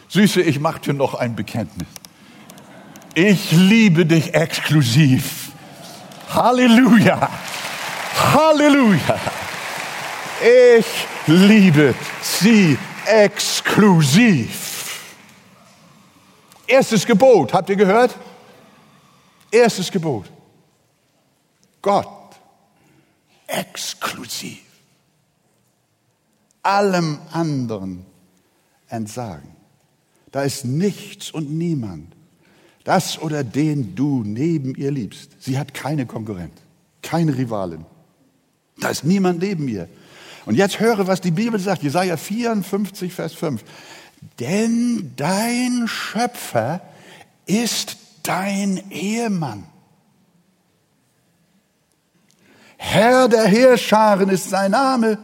Süße, 0.07 0.39
ich 0.43 0.59
mache 0.59 0.79
dir 0.81 0.93
noch 0.93 1.15
ein 1.15 1.35
Bekenntnis. 1.35 1.87
Ich 3.15 3.51
liebe 3.51 4.05
dich 4.05 4.35
exklusiv. 4.35 5.51
Halleluja. 6.29 7.27
Halleluja. 8.35 9.19
Ich 10.77 10.85
liebe 11.25 11.95
sie 12.21 12.77
exklusiv. 13.07 15.01
Erstes 16.67 17.03
Gebot, 17.03 17.51
habt 17.51 17.69
ihr 17.69 17.75
gehört? 17.75 18.15
Erstes 19.49 19.91
Gebot. 19.91 20.25
Gott 21.81 22.07
exklusiv 23.47 24.62
allem 26.63 27.19
anderen 27.31 28.05
entsagen. 28.87 29.49
Da 30.31 30.41
ist 30.41 30.65
nichts 30.65 31.29
und 31.29 31.51
niemand, 31.51 32.15
das 32.83 33.21
oder 33.21 33.43
den 33.43 33.95
du 33.95 34.23
neben 34.25 34.73
ihr 34.75 34.91
liebst. 34.91 35.31
Sie 35.39 35.59
hat 35.59 35.73
keine 35.73 36.05
Konkurrent, 36.05 36.53
keine 37.01 37.37
Rivalin. 37.37 37.85
Da 38.79 38.89
ist 38.89 39.03
niemand 39.03 39.39
neben 39.39 39.67
ihr. 39.67 39.87
Und 40.45 40.55
jetzt 40.55 40.79
höre, 40.79 41.07
was 41.07 41.21
die 41.21 41.31
Bibel 41.31 41.59
sagt, 41.59 41.83
Jesaja 41.83 42.17
54, 42.17 43.13
Vers 43.13 43.33
5. 43.33 43.63
Denn 44.39 45.13
dein 45.15 45.87
Schöpfer 45.87 46.81
ist 47.45 47.97
dein 48.23 48.81
Ehemann. 48.89 49.65
Herr 52.77 53.29
der 53.29 53.45
Heerscharen 53.45 54.29
ist 54.29 54.49
sein 54.49 54.71
Name 54.71 55.17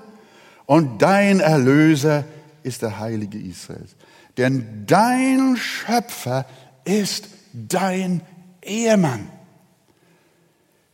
und 0.69 1.01
dein 1.01 1.39
Erlöser 1.39 2.25
ist 2.61 2.83
der 2.83 2.99
Heilige 2.99 3.39
Israels. 3.39 3.95
Denn 4.37 4.85
dein 4.85 5.57
Schöpfer 5.57 6.45
ist 6.85 7.27
dein 7.53 8.21
Ehemann. 8.61 9.29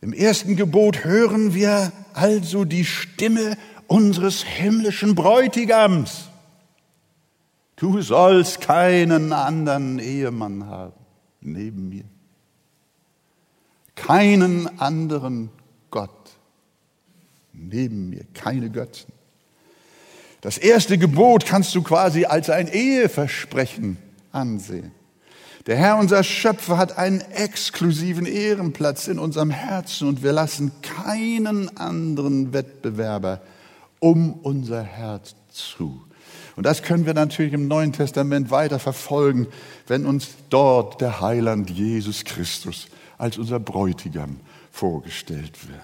Im 0.00 0.14
ersten 0.14 0.56
Gebot 0.56 1.04
hören 1.04 1.52
wir 1.52 1.92
also 2.14 2.64
die 2.64 2.86
Stimme 2.86 3.58
unseres 3.86 4.42
himmlischen 4.42 5.14
Bräutigams. 5.14 6.30
Du 7.76 8.00
sollst 8.00 8.62
keinen 8.62 9.34
anderen 9.34 9.98
Ehemann 9.98 10.68
haben 10.68 10.94
neben 11.42 11.90
mir. 11.90 12.04
Keinen 13.94 14.80
anderen 14.80 15.50
Gott 15.90 16.30
neben 17.52 18.08
mir, 18.08 18.24
keine 18.32 18.70
Götzen. 18.70 19.15
Das 20.46 20.58
erste 20.58 20.96
Gebot 20.96 21.44
kannst 21.44 21.74
du 21.74 21.82
quasi 21.82 22.24
als 22.24 22.50
ein 22.50 22.68
Eheversprechen 22.68 23.96
ansehen. 24.30 24.92
Der 25.66 25.76
Herr, 25.76 25.98
unser 25.98 26.22
Schöpfer, 26.22 26.78
hat 26.78 26.98
einen 26.98 27.20
exklusiven 27.20 28.26
Ehrenplatz 28.26 29.08
in 29.08 29.18
unserem 29.18 29.50
Herzen 29.50 30.06
und 30.06 30.22
wir 30.22 30.30
lassen 30.30 30.70
keinen 30.82 31.76
anderen 31.76 32.52
Wettbewerber 32.52 33.40
um 33.98 34.34
unser 34.34 34.84
Herz 34.84 35.34
zu. 35.50 36.04
Und 36.54 36.64
das 36.64 36.84
können 36.84 37.06
wir 37.06 37.14
natürlich 37.14 37.52
im 37.52 37.66
Neuen 37.66 37.92
Testament 37.92 38.52
weiter 38.52 38.78
verfolgen, 38.78 39.48
wenn 39.88 40.06
uns 40.06 40.28
dort 40.48 41.00
der 41.00 41.20
Heiland 41.20 41.70
Jesus 41.70 42.22
Christus 42.22 42.86
als 43.18 43.36
unser 43.36 43.58
Bräutigam 43.58 44.38
vorgestellt 44.70 45.68
wird. 45.68 45.80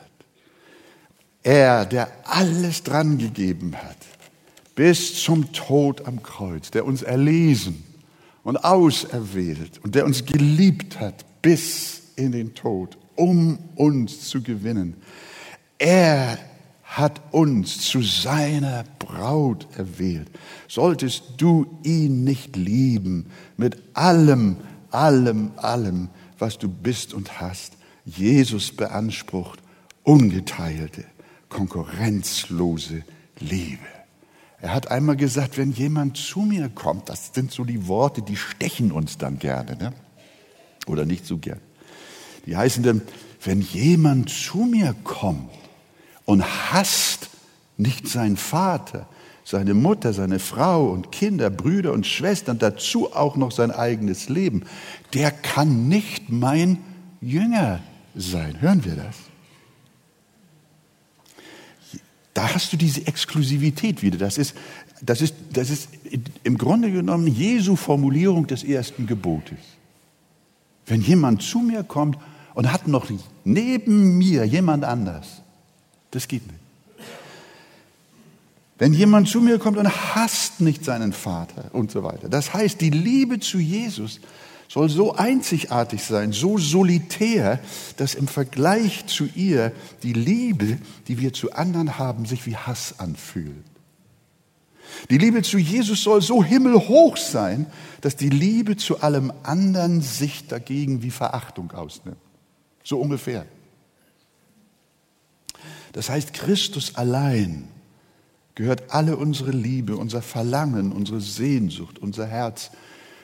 Er, 1.42 1.84
der 1.84 2.06
alles 2.22 2.84
dran 2.84 3.18
gegeben 3.18 3.74
hat, 3.74 3.96
bis 4.74 5.22
zum 5.22 5.52
Tod 5.52 6.06
am 6.06 6.22
Kreuz, 6.22 6.70
der 6.70 6.84
uns 6.84 7.02
erlesen 7.02 7.82
und 8.42 8.64
auserwählt 8.64 9.80
und 9.82 9.94
der 9.94 10.04
uns 10.04 10.24
geliebt 10.24 11.00
hat 11.00 11.24
bis 11.42 12.02
in 12.16 12.32
den 12.32 12.54
Tod, 12.54 12.96
um 13.16 13.58
uns 13.76 14.28
zu 14.28 14.42
gewinnen. 14.42 14.96
Er 15.78 16.38
hat 16.84 17.20
uns 17.32 17.80
zu 17.80 18.02
seiner 18.02 18.84
Braut 18.98 19.66
erwählt. 19.76 20.28
Solltest 20.68 21.24
du 21.38 21.66
ihn 21.82 22.24
nicht 22.24 22.56
lieben 22.56 23.26
mit 23.56 23.82
allem, 23.94 24.56
allem, 24.90 25.52
allem, 25.56 26.08
was 26.38 26.58
du 26.58 26.68
bist 26.68 27.14
und 27.14 27.40
hast, 27.40 27.74
Jesus 28.04 28.72
beansprucht 28.72 29.60
ungeteilte, 30.02 31.04
konkurrenzlose 31.48 33.04
Liebe. 33.40 33.91
Er 34.62 34.72
hat 34.72 34.92
einmal 34.92 35.16
gesagt, 35.16 35.58
wenn 35.58 35.72
jemand 35.72 36.16
zu 36.16 36.42
mir 36.42 36.68
kommt, 36.68 37.08
das 37.08 37.34
sind 37.34 37.50
so 37.50 37.64
die 37.64 37.88
Worte, 37.88 38.22
die 38.22 38.36
stechen 38.36 38.92
uns 38.92 39.18
dann 39.18 39.40
gerne, 39.40 39.76
ne? 39.76 39.92
oder 40.86 41.04
nicht 41.04 41.26
so 41.26 41.36
gern. 41.36 41.58
Die 42.46 42.56
heißen 42.56 42.84
dann, 42.84 43.02
wenn 43.44 43.60
jemand 43.60 44.30
zu 44.30 44.58
mir 44.58 44.94
kommt 45.02 45.50
und 46.26 46.44
hasst 46.44 47.28
nicht 47.76 48.06
seinen 48.06 48.36
Vater, 48.36 49.08
seine 49.44 49.74
Mutter, 49.74 50.12
seine 50.12 50.38
Frau 50.38 50.90
und 50.90 51.10
Kinder, 51.10 51.50
Brüder 51.50 51.92
und 51.92 52.06
Schwestern, 52.06 52.60
dazu 52.60 53.12
auch 53.12 53.34
noch 53.34 53.50
sein 53.50 53.72
eigenes 53.72 54.28
Leben, 54.28 54.62
der 55.12 55.32
kann 55.32 55.88
nicht 55.88 56.30
mein 56.30 56.78
Jünger 57.20 57.80
sein. 58.14 58.60
Hören 58.60 58.84
wir 58.84 58.94
das? 58.94 59.16
Da 62.35 62.55
hast 62.55 62.72
du 62.72 62.76
diese 62.76 63.07
Exklusivität 63.07 64.03
wieder. 64.03 64.18
Das 64.18 64.39
ist, 64.39 64.55
das 65.03 65.20
ist, 65.20 65.35
das 65.53 65.70
ist 65.70 65.89
im 66.45 66.57
Grunde 66.57 66.91
genommen 66.91 67.26
Jesu 67.26 67.76
Formulierung 67.76 68.47
des 68.47 68.64
ersten 68.64 69.07
Gebotes. 69.07 69.59
Wenn 70.87 71.03
jemand 71.03 71.43
zu 71.43 71.59
mir 71.59 71.85
kommt 71.85 72.18
und 72.55 72.72
hat 72.72 72.89
noch 72.89 73.09
neben 73.45 74.18
mir 74.18 74.45
jemand 74.45 74.85
anders, 74.85 75.43
das 76.11 76.26
geht 76.28 76.47
nicht. 76.47 76.59
Wenn 78.78 78.95
jemand 78.95 79.28
zu 79.28 79.41
mir 79.41 79.59
kommt 79.59 79.76
und 79.78 79.89
hasst 80.14 80.61
nicht 80.61 80.85
seinen 80.85 81.12
Vater 81.12 81.70
und 81.72 81.93
so 81.93 82.03
weiter. 82.03 82.28
Das 82.28 82.53
heißt, 82.53 82.80
die 82.80 82.91
Liebe 82.91 83.39
zu 83.39 83.59
Jesus 83.59 84.18
soll 84.72 84.88
so 84.88 85.14
einzigartig 85.14 86.02
sein, 86.02 86.32
so 86.32 86.56
solitär, 86.56 87.60
dass 87.98 88.14
im 88.14 88.26
Vergleich 88.26 89.04
zu 89.04 89.28
ihr 89.34 89.70
die 90.02 90.14
Liebe, 90.14 90.78
die 91.08 91.20
wir 91.20 91.34
zu 91.34 91.52
anderen 91.52 91.98
haben, 91.98 92.24
sich 92.24 92.46
wie 92.46 92.56
Hass 92.56 92.94
anfühlt. 92.98 93.66
Die 95.10 95.18
Liebe 95.18 95.42
zu 95.42 95.58
Jesus 95.58 96.02
soll 96.02 96.22
so 96.22 96.42
himmelhoch 96.42 97.18
sein, 97.18 97.66
dass 98.00 98.16
die 98.16 98.30
Liebe 98.30 98.78
zu 98.78 99.02
allem 99.02 99.30
anderen 99.42 100.00
sich 100.00 100.46
dagegen 100.48 101.02
wie 101.02 101.10
Verachtung 101.10 101.70
ausnimmt. 101.72 102.16
So 102.82 102.98
ungefähr. 102.98 103.44
Das 105.92 106.08
heißt, 106.08 106.32
Christus 106.32 106.94
allein 106.94 107.68
gehört 108.54 108.90
alle 108.90 109.18
unsere 109.18 109.50
Liebe, 109.50 109.98
unser 109.98 110.22
Verlangen, 110.22 110.92
unsere 110.92 111.20
Sehnsucht, 111.20 111.98
unser 111.98 112.26
Herz 112.26 112.70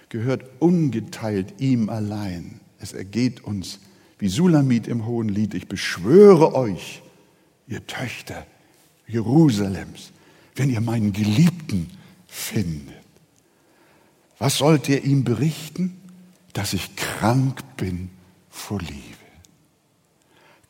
gehört 0.09 0.45
ungeteilt 0.59 1.61
ihm 1.61 1.89
allein. 1.89 2.61
Es 2.79 2.93
ergeht 2.93 3.45
uns 3.45 3.81
wie 4.19 4.29
Sulamit 4.29 4.89
im 4.89 5.07
Hohen 5.07 5.29
Lied, 5.29 5.55
ich 5.55 5.69
beschwöre 5.69 6.55
euch, 6.55 7.03
ihr 7.67 7.87
Töchter 7.87 8.47
Jerusalems, 9.07 10.13
wenn 10.57 10.71
ihr 10.71 10.81
meinen 10.81 11.13
Geliebten 11.13 11.91
findet. 12.27 12.97
Was 14.39 14.59
sollt 14.59 14.89
ihr 14.89 15.05
ihm 15.05 15.25
berichten? 15.25 16.01
Dass 16.53 16.73
ich 16.73 16.97
krank 16.97 17.63
bin 17.77 18.11
vor 18.51 18.81
Liebe. 18.81 18.93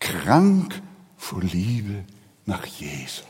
Krank 0.00 0.80
vor 1.16 1.42
Liebe 1.42 2.04
nach 2.44 2.66
Jesus. 2.66 3.24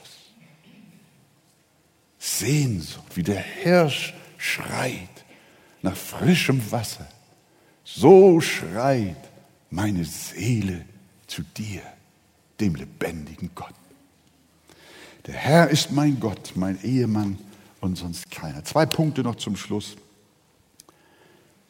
Sehnsucht, 2.18 3.16
wie 3.16 3.22
der 3.22 3.40
Hirsch 3.40 4.14
schreit 4.36 5.17
nach 5.82 5.96
frischem 5.96 6.70
Wasser. 6.70 7.06
So 7.84 8.40
schreit 8.40 9.16
meine 9.70 10.04
Seele 10.04 10.84
zu 11.26 11.42
dir, 11.42 11.82
dem 12.60 12.74
lebendigen 12.74 13.50
Gott. 13.54 13.74
Der 15.26 15.34
Herr 15.34 15.68
ist 15.68 15.92
mein 15.92 16.20
Gott, 16.20 16.52
mein 16.54 16.82
Ehemann 16.82 17.38
und 17.80 17.96
sonst 17.96 18.30
keiner. 18.30 18.64
Zwei 18.64 18.86
Punkte 18.86 19.22
noch 19.22 19.36
zum 19.36 19.56
Schluss. 19.56 19.96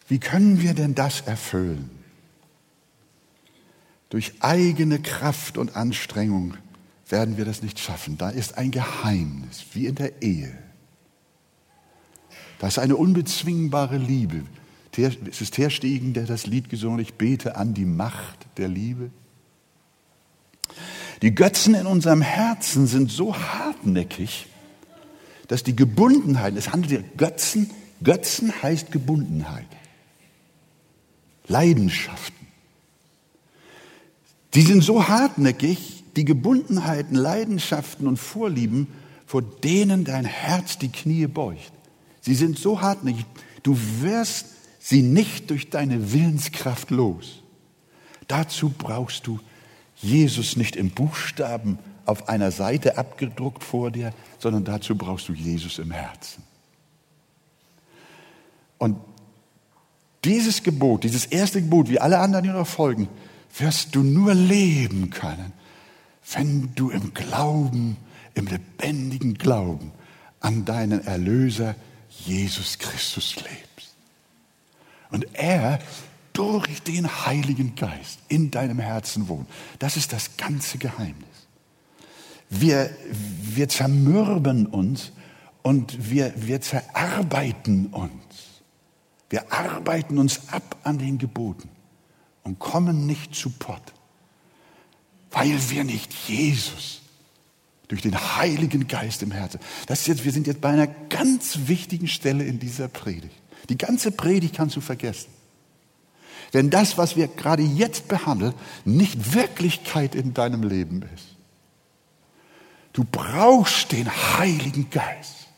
Wie 0.09 0.18
können 0.18 0.62
wir 0.62 0.74
denn 0.74 0.94
das 0.94 1.20
erfüllen? 1.22 1.90
Durch 4.11 4.32
eigene 4.40 5.00
Kraft 5.00 5.59
und 5.59 5.76
Anstrengung 5.76 6.56
werden 7.09 7.36
wir 7.36 7.44
das 7.44 7.62
nicht 7.62 7.78
schaffen. 7.78 8.16
Da 8.16 8.30
ist 8.30 8.56
ein 8.56 8.70
Geheimnis, 8.70 9.64
wie 9.72 9.86
in 9.86 9.96
der 9.96 10.22
Ehe. 10.22 10.56
Das 12.59 12.74
ist 12.74 12.78
eine 12.78 12.96
unbezwingbare 12.96 13.98
Liebe. 13.98 14.42
Es 14.96 15.40
ist 15.40 15.54
Terstegen, 15.54 16.12
der 16.12 16.24
das 16.24 16.46
Lied 16.46 16.68
gesungen 16.68 16.98
hat, 16.98 17.06
ich 17.06 17.14
bete 17.14 17.54
an 17.56 17.72
die 17.72 17.84
Macht 17.84 18.46
der 18.56 18.66
Liebe. 18.66 19.11
Die 21.22 21.34
Götzen 21.34 21.74
in 21.74 21.86
unserem 21.86 22.20
Herzen 22.20 22.86
sind 22.86 23.11
so 23.11 23.36
hartnäckig, 23.36 24.46
dass 25.46 25.62
die 25.62 25.76
Gebundenheit, 25.76 26.56
es 26.56 26.72
handelt 26.72 26.90
sich 26.90 27.16
Götzen, 27.16 27.70
Götzen 28.02 28.52
heißt 28.62 28.90
Gebundenheit. 28.90 29.66
Leidenschaften. 31.46 32.46
Die 34.54 34.62
sind 34.62 34.82
so 34.82 35.09
hartnäckig, 35.09 36.04
die 36.16 36.24
Gebundenheiten, 36.24 37.14
Leidenschaften 37.14 38.06
und 38.06 38.16
Vorlieben, 38.16 38.88
vor 39.26 39.42
denen 39.42 40.04
dein 40.04 40.24
Herz 40.24 40.78
die 40.78 40.90
Knie 40.90 41.26
beugt. 41.26 41.72
Sie 42.28 42.34
sind 42.34 42.58
so 42.58 42.82
hartnäckig, 42.82 43.24
du 43.62 43.74
wirst 44.02 44.48
sie 44.78 45.00
nicht 45.00 45.48
durch 45.48 45.70
deine 45.70 46.12
Willenskraft 46.12 46.90
los. 46.90 47.42
Dazu 48.26 48.68
brauchst 48.68 49.26
du 49.26 49.40
Jesus 49.96 50.54
nicht 50.58 50.76
im 50.76 50.90
Buchstaben 50.90 51.78
auf 52.04 52.28
einer 52.28 52.50
Seite 52.50 52.98
abgedruckt 52.98 53.64
vor 53.64 53.90
dir, 53.90 54.12
sondern 54.38 54.62
dazu 54.62 54.94
brauchst 54.94 55.30
du 55.30 55.32
Jesus 55.32 55.78
im 55.78 55.90
Herzen. 55.90 56.42
Und 58.76 58.98
dieses 60.22 60.62
Gebot, 60.62 61.04
dieses 61.04 61.24
erste 61.24 61.62
Gebot, 61.62 61.88
wie 61.88 61.98
alle 61.98 62.18
anderen, 62.18 62.44
die 62.44 62.50
noch 62.50 62.66
folgen, 62.66 63.08
wirst 63.56 63.94
du 63.94 64.02
nur 64.02 64.34
leben 64.34 65.08
können, 65.08 65.54
wenn 66.34 66.74
du 66.74 66.90
im 66.90 67.14
Glauben, 67.14 67.96
im 68.34 68.48
lebendigen 68.48 69.32
Glauben 69.32 69.92
an 70.40 70.66
deinen 70.66 71.06
Erlöser 71.06 71.74
Jesus 72.24 72.78
Christus 72.78 73.36
lebst. 73.36 73.94
Und 75.10 75.26
er 75.34 75.78
durch 76.32 76.82
den 76.82 77.26
Heiligen 77.26 77.74
Geist 77.74 78.20
in 78.28 78.50
deinem 78.50 78.78
Herzen 78.78 79.28
wohnt. 79.28 79.48
Das 79.78 79.96
ist 79.96 80.12
das 80.12 80.36
ganze 80.36 80.78
Geheimnis. 80.78 81.26
Wir, 82.48 82.90
wir 83.42 83.68
zermürben 83.68 84.66
uns 84.66 85.12
und 85.62 86.10
wir, 86.10 86.32
wir 86.36 86.60
zerarbeiten 86.60 87.88
uns. 87.88 88.12
Wir 89.30 89.52
arbeiten 89.52 90.18
uns 90.18 90.48
ab 90.50 90.76
an 90.84 90.98
den 90.98 91.18
Geboten 91.18 91.68
und 92.44 92.58
kommen 92.58 93.06
nicht 93.06 93.34
zu 93.34 93.50
Pott, 93.50 93.82
weil 95.30 95.58
wir 95.70 95.84
nicht 95.84 96.14
Jesus 96.28 97.02
durch 97.89 98.03
den 98.03 98.36
Heiligen 98.36 98.86
Geist 98.86 99.22
im 99.22 99.32
Herzen. 99.32 99.61
Das 99.86 100.01
ist 100.01 100.07
jetzt, 100.07 100.24
wir 100.24 100.32
sind 100.32 100.47
jetzt 100.47 100.61
bei 100.61 100.68
einer 100.68 100.86
ganz 100.86 101.61
wichtigen 101.66 102.07
Stelle 102.07 102.45
in 102.45 102.59
dieser 102.59 102.89
Predigt. 102.89 103.34
Die 103.68 103.78
ganze 103.78 104.11
Predigt 104.12 104.55
kannst 104.55 104.76
du 104.76 104.80
vergessen. 104.80 105.30
Wenn 106.53 106.70
das, 106.70 106.97
was 106.97 107.16
wir 107.16 107.28
gerade 107.28 107.62
jetzt 107.62 108.09
behandeln, 108.09 108.55
nicht 108.84 109.34
Wirklichkeit 109.34 110.14
in 110.14 110.32
deinem 110.34 110.62
Leben 110.62 111.03
ist. 111.14 111.36
Du 112.93 113.05
brauchst 113.05 113.93
den 113.93 114.09
Heiligen 114.39 114.89
Geist, 114.91 115.49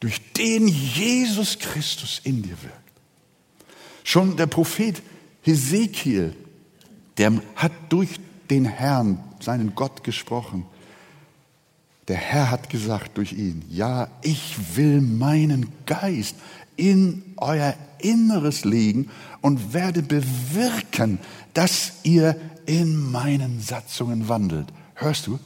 durch 0.00 0.20
den 0.32 0.68
Jesus 0.68 1.58
Christus 1.58 2.20
in 2.24 2.42
dir 2.42 2.62
wirkt. 2.62 2.78
Schon 4.04 4.36
der 4.36 4.46
Prophet 4.46 5.02
Hesekiel, 5.42 6.36
der 7.18 7.40
hat 7.56 7.72
durch 7.88 8.20
den 8.50 8.64
Herrn, 8.64 9.22
seinen 9.44 9.74
Gott 9.74 10.02
gesprochen. 10.04 10.66
Der 12.08 12.16
Herr 12.16 12.50
hat 12.50 12.68
gesagt 12.68 13.16
durch 13.16 13.32
ihn, 13.32 13.64
ja, 13.70 14.08
ich 14.22 14.76
will 14.76 15.00
meinen 15.00 15.72
Geist 15.86 16.36
in 16.76 17.22
euer 17.36 17.74
Inneres 17.98 18.64
legen 18.64 19.10
und 19.40 19.72
werde 19.72 20.02
bewirken, 20.02 21.18
dass 21.54 21.92
ihr 22.02 22.36
in 22.66 23.10
meinen 23.10 23.60
Satzungen 23.60 24.28
wandelt. 24.28 24.66
Hörst 24.94 25.26
du? 25.26 25.38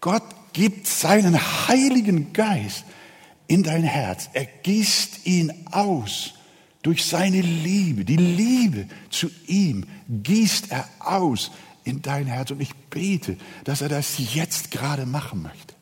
Gott 0.00 0.24
gibt 0.52 0.86
seinen 0.86 1.36
Heiligen 1.68 2.32
Geist 2.32 2.84
in 3.48 3.62
dein 3.62 3.82
Herz. 3.82 4.30
Er 4.32 4.46
gießt 4.46 5.26
ihn 5.26 5.52
aus 5.70 6.32
durch 6.82 7.04
seine 7.04 7.40
Liebe. 7.40 8.04
Die 8.04 8.16
Liebe 8.16 8.86
zu 9.10 9.28
ihm 9.46 9.84
gießt 10.08 10.70
er 10.70 10.88
aus 11.00 11.50
in 11.86 12.02
dein 12.02 12.26
Herz. 12.26 12.50
Und 12.50 12.60
ich 12.60 12.74
bete, 12.90 13.36
dass 13.64 13.80
er 13.80 13.88
das 13.88 14.34
jetzt 14.34 14.70
gerade 14.70 15.06
machen 15.06 15.42
möchte. 15.42 15.74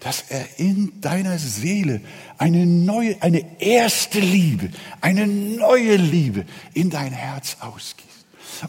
Dass 0.00 0.24
er 0.28 0.58
in 0.58 1.00
deiner 1.00 1.38
Seele 1.38 2.00
eine 2.38 2.66
neue, 2.66 3.20
eine 3.22 3.60
erste 3.60 4.20
Liebe, 4.20 4.70
eine 5.00 5.26
neue 5.26 5.96
Liebe 5.96 6.44
in 6.74 6.90
dein 6.90 7.12
Herz 7.12 7.56
ausgießt. 7.60 8.08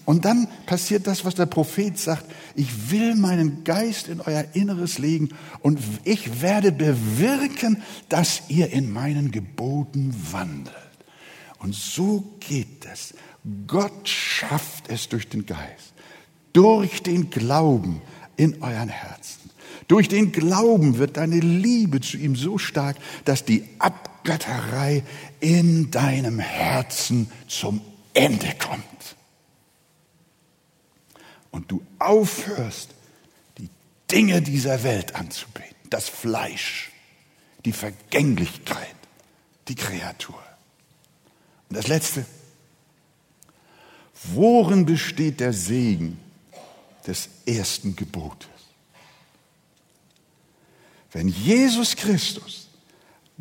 Und 0.06 0.26
dann 0.26 0.48
passiert 0.66 1.08
das, 1.08 1.26
was 1.26 1.36
der 1.36 1.46
Prophet 1.46 1.98
sagt. 1.98 2.26
Ich 2.56 2.92
will 2.92 3.16
meinen 3.16 3.64
Geist 3.64 4.08
in 4.08 4.22
euer 4.22 4.46
Inneres 4.54 4.98
legen 4.98 5.30
und 5.62 5.80
ich 6.04 6.42
werde 6.42 6.72
bewirken, 6.72 7.82
dass 8.08 8.44
ihr 8.50 8.72
in 8.72 8.92
meinen 8.92 9.32
Geboten 9.32 10.14
wandelt. 10.32 10.76
Und 11.60 11.76
so 11.76 12.36
geht 12.40 12.86
es. 12.92 13.14
Gott 13.68 14.08
schafft 14.08 14.90
es 14.90 15.10
durch 15.10 15.30
den 15.30 15.46
Geist, 15.46 15.94
durch 16.54 17.04
den 17.04 17.30
Glauben 17.30 18.02
in 18.38 18.62
euren 18.62 18.90
Herzen. 18.90 19.50
Durch 19.88 20.08
den 20.08 20.32
Glauben 20.32 20.98
wird 20.98 21.18
deine 21.18 21.40
Liebe 21.40 22.00
zu 22.00 22.18
ihm 22.18 22.36
so 22.36 22.58
stark, 22.58 22.96
dass 23.26 23.44
die 23.44 23.68
Abgötterei 23.80 25.04
in 25.40 25.90
deinem 25.90 26.40
Herzen 26.40 27.32
zum 27.48 27.82
Ende 28.14 28.54
kommt. 28.60 28.84
Und 31.52 31.72
du 31.72 31.82
aufhörst, 31.98 32.92
die 33.58 33.70
Dinge 34.12 34.42
dieser 34.44 34.84
Welt 34.84 35.16
anzubeten, 35.16 35.76
das 35.90 36.08
Fleisch, 36.08 36.92
die 37.66 37.74
Vergänglichkeit, 37.74 38.96
die 39.68 39.76
Kreatur. 39.76 40.42
Und 41.70 41.78
das 41.78 41.88
Letzte, 41.88 42.26
worin 44.36 44.86
besteht 44.86 45.40
der 45.40 45.54
Segen 45.54 46.20
des 47.10 47.28
ersten 47.46 47.96
Gebotes? 47.96 48.48
Wenn 51.12 51.28
Jesus 51.28 51.96
Christus 51.96 52.70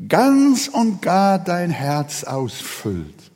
ganz 0.08 0.68
und 0.68 1.02
gar 1.02 1.38
dein 1.38 1.70
Herz 1.70 2.24
ausfüllt 2.24 3.30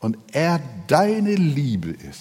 und 0.00 0.18
er 0.32 0.60
deine 0.86 1.34
Liebe 1.34 1.90
ist, 1.90 2.20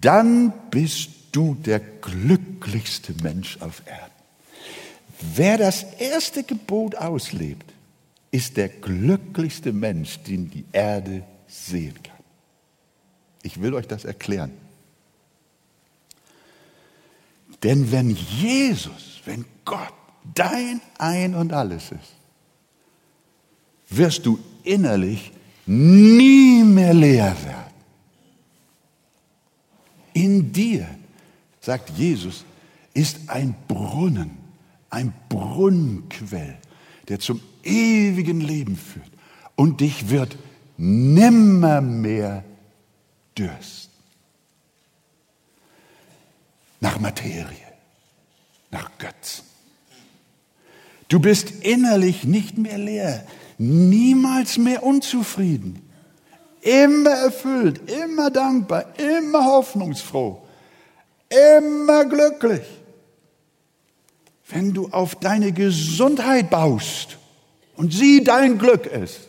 dann 0.00 0.52
bist 0.70 1.10
du 1.32 1.54
der 1.54 1.80
glücklichste 1.80 3.14
Mensch 3.22 3.58
auf 3.60 3.82
Erden. 3.86 4.12
Wer 5.34 5.56
das 5.56 5.84
erste 5.98 6.42
Gebot 6.42 6.94
auslebt, 6.96 7.72
ist 8.30 8.58
der 8.58 8.68
glücklichste 8.68 9.72
Mensch, 9.72 10.18
den 10.24 10.50
die 10.50 10.66
Erde 10.72 11.24
sehen 11.48 11.94
kann. 12.02 12.16
Ich 13.42 13.62
will 13.62 13.72
euch 13.72 13.86
das 13.86 14.04
erklären. 14.04 14.52
Denn 17.66 17.90
wenn 17.90 18.10
Jesus, 18.10 19.20
wenn 19.24 19.44
Gott 19.64 19.92
dein 20.34 20.80
Ein 20.98 21.34
und 21.34 21.52
alles 21.52 21.90
ist, 21.90 22.14
wirst 23.88 24.24
du 24.24 24.38
innerlich 24.62 25.32
nie 25.66 26.62
mehr 26.62 26.94
leer 26.94 27.36
werden. 27.44 27.74
In 30.12 30.52
dir, 30.52 30.86
sagt 31.60 31.90
Jesus, 31.98 32.44
ist 32.94 33.28
ein 33.28 33.56
Brunnen, 33.66 34.38
ein 34.88 35.12
Brunnenquell, 35.28 36.58
der 37.08 37.18
zum 37.18 37.40
ewigen 37.64 38.42
Leben 38.42 38.76
führt. 38.76 39.10
Und 39.56 39.80
dich 39.80 40.08
wird 40.08 40.38
nimmermehr 40.76 42.44
dürsten. 43.36 43.85
Nach 46.86 47.00
Materie, 47.00 47.72
nach 48.70 48.90
Götzen. 48.98 49.44
Du 51.08 51.18
bist 51.18 51.50
innerlich 51.62 52.22
nicht 52.22 52.58
mehr 52.58 52.78
leer, 52.78 53.26
niemals 53.58 54.56
mehr 54.56 54.84
unzufrieden, 54.84 55.82
immer 56.60 57.10
erfüllt, 57.10 57.90
immer 57.90 58.30
dankbar, 58.30 58.84
immer 58.98 59.44
hoffnungsfroh, 59.44 60.40
immer 61.28 62.04
glücklich. 62.04 62.66
Wenn 64.48 64.72
du 64.72 64.88
auf 64.90 65.16
deine 65.16 65.50
Gesundheit 65.50 66.50
baust, 66.50 67.18
und 67.76 67.92
sie 67.92 68.24
dein 68.24 68.58
Glück 68.58 68.86
ist. 68.86 69.20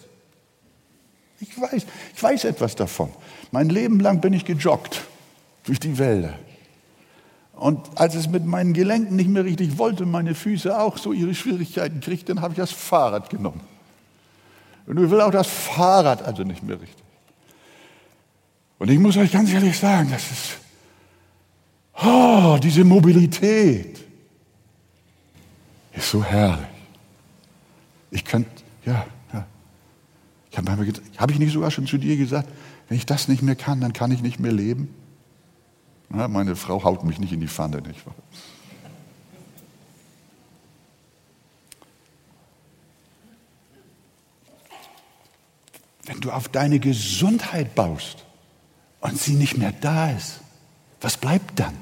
Ich 1.40 1.60
weiß, 1.60 1.86
ich 2.16 2.24
weiß 2.24 2.46
etwas 2.46 2.76
davon. 2.76 3.12
Mein 3.52 3.70
Leben 3.70 4.00
lang 4.00 4.22
bin 4.22 4.34
ich 4.34 4.46
gejoggt 4.46 5.02
durch 5.66 5.80
die 5.80 5.98
Wälder. 5.98 6.40
Und 7.58 7.90
als 7.96 8.14
es 8.14 8.30
mit 8.30 8.46
meinen 8.46 8.74
Gelenken 8.74 9.16
nicht 9.16 9.30
mehr 9.30 9.44
richtig 9.44 9.80
wollte, 9.80 10.06
meine 10.06 10.36
Füße 10.36 10.80
auch 10.80 10.98
so 10.98 11.12
ihre 11.12 11.34
Schwierigkeiten 11.34 12.02
kriegten, 12.02 12.42
habe 12.42 12.54
ich 12.54 12.58
das 12.58 12.72
Fahrrad 12.72 13.30
genommen. 13.32 13.62
Und 14.86 15.04
ich 15.04 15.10
will 15.10 15.22
auch 15.22 15.32
das 15.32 15.48
Fahrrad 15.48 16.22
also 16.22 16.44
nicht 16.44 16.62
mehr 16.62 16.80
richtig. 16.80 17.04
Und 18.78 18.92
ich 18.92 19.00
muss 19.00 19.18
euch 19.18 19.32
ganz 19.32 19.52
ehrlich 19.52 19.78
sagen, 19.78 20.10
das 20.12 20.32
ist, 20.32 20.58
oh, 22.04 22.60
diese 22.62 22.84
Mobilität 22.84 24.00
ist 25.94 26.12
so 26.12 26.24
herrlich. 26.24 26.68
Ich 28.12 28.24
könnte, 28.24 28.52
ja, 28.86 29.04
ja. 29.34 29.48
Ich 30.52 30.58
habe 30.60 30.94
hab 31.18 31.32
ich 31.32 31.40
nicht 31.40 31.54
sogar 31.54 31.72
schon 31.72 31.88
zu 31.88 31.98
dir 31.98 32.18
gesagt, 32.18 32.48
wenn 32.88 32.98
ich 32.98 33.08
das 33.08 33.28
nicht 33.28 33.42
mehr 33.42 33.56
kann, 33.56 33.82
dann 33.82 33.94
kann 33.94 34.12
ich 34.12 34.22
nicht 34.22 34.40
mehr 34.40 34.52
leben? 34.52 34.94
Na, 36.10 36.28
meine 36.28 36.56
Frau 36.56 36.84
haut 36.84 37.04
mich 37.04 37.20
nicht 37.20 37.34
in 37.34 37.42
die 37.42 37.48
Pfanne, 37.48 37.82
nicht 37.82 38.06
wahr? 38.06 38.16
Wenn 46.06 46.22
du 46.22 46.32
auf 46.32 46.48
deine 46.48 46.80
Gesundheit 46.80 47.76
baust 47.76 48.24
und 49.02 49.20
sie 49.20 49.34
nicht 49.34 49.58
mehr 49.58 49.74
da 49.82 50.12
ist, 50.12 50.40
was 51.02 51.18
bleibt 51.18 51.60
dann? 51.60 51.76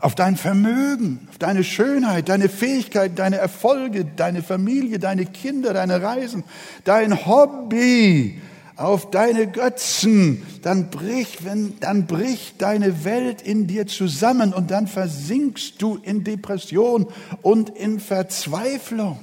auf 0.00 0.14
dein 0.14 0.36
Vermögen, 0.36 1.26
auf 1.28 1.38
deine 1.38 1.64
Schönheit, 1.64 2.28
deine 2.28 2.48
Fähigkeit, 2.48 3.18
deine 3.18 3.36
Erfolge, 3.36 4.04
deine 4.04 4.42
Familie, 4.42 4.98
deine 4.98 5.26
Kinder, 5.26 5.74
deine 5.74 6.00
Reisen, 6.00 6.44
dein 6.84 7.26
Hobby, 7.26 8.40
auf 8.78 9.10
deine 9.10 9.48
Götzen, 9.48 10.46
dann 10.62 10.90
bricht, 10.90 11.44
wenn, 11.44 11.78
dann 11.80 12.06
bricht 12.06 12.62
deine 12.62 13.04
Welt 13.04 13.42
in 13.42 13.66
dir 13.66 13.86
zusammen 13.86 14.54
und 14.54 14.70
dann 14.70 14.86
versinkst 14.86 15.82
du 15.82 15.96
in 15.96 16.22
Depression 16.22 17.08
und 17.42 17.70
in 17.70 17.98
Verzweiflung. 17.98 19.18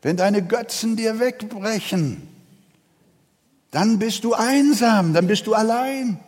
Wenn 0.00 0.16
deine 0.16 0.42
Götzen 0.42 0.96
dir 0.96 1.18
wegbrechen, 1.18 2.28
dann 3.72 3.98
bist 3.98 4.22
du 4.22 4.34
einsam, 4.34 5.12
dann 5.12 5.26
bist 5.26 5.48
du 5.48 5.54
allein. 5.54 6.20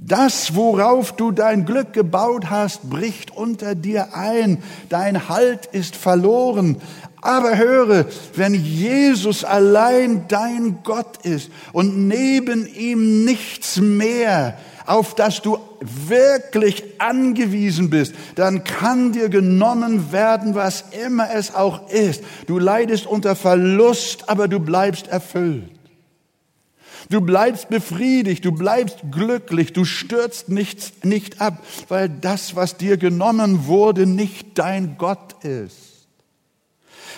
Das, 0.00 0.54
worauf 0.54 1.16
du 1.16 1.32
dein 1.32 1.64
Glück 1.64 1.92
gebaut 1.92 2.50
hast, 2.50 2.88
bricht 2.88 3.36
unter 3.36 3.74
dir 3.74 4.14
ein. 4.14 4.62
Dein 4.88 5.28
Halt 5.28 5.66
ist 5.66 5.96
verloren. 5.96 6.76
Aber 7.20 7.56
höre, 7.56 8.06
wenn 8.34 8.54
Jesus 8.54 9.44
allein 9.44 10.26
dein 10.28 10.78
Gott 10.84 11.24
ist 11.24 11.50
und 11.72 12.06
neben 12.08 12.66
ihm 12.66 13.24
nichts 13.24 13.78
mehr, 13.78 14.56
auf 14.86 15.14
das 15.14 15.42
du 15.42 15.58
wirklich 15.80 16.82
angewiesen 16.98 17.90
bist, 17.90 18.14
dann 18.36 18.64
kann 18.64 19.12
dir 19.12 19.28
genommen 19.28 20.12
werden, 20.12 20.54
was 20.54 20.84
immer 21.04 21.28
es 21.34 21.54
auch 21.54 21.90
ist. 21.90 22.22
Du 22.46 22.58
leidest 22.58 23.06
unter 23.06 23.36
Verlust, 23.36 24.28
aber 24.28 24.48
du 24.48 24.60
bleibst 24.60 25.08
erfüllt. 25.08 25.70
Du 27.10 27.20
bleibst 27.20 27.68
befriedigt, 27.68 28.44
du 28.44 28.52
bleibst 28.52 28.98
glücklich, 29.10 29.72
du 29.72 29.84
stürzt 29.84 30.50
nichts, 30.50 30.92
nicht 31.04 31.40
ab, 31.40 31.64
weil 31.88 32.08
das, 32.08 32.54
was 32.54 32.76
dir 32.76 32.96
genommen 32.98 33.66
wurde, 33.66 34.06
nicht 34.06 34.58
dein 34.58 34.96
Gott 34.98 35.42
ist. 35.42 35.87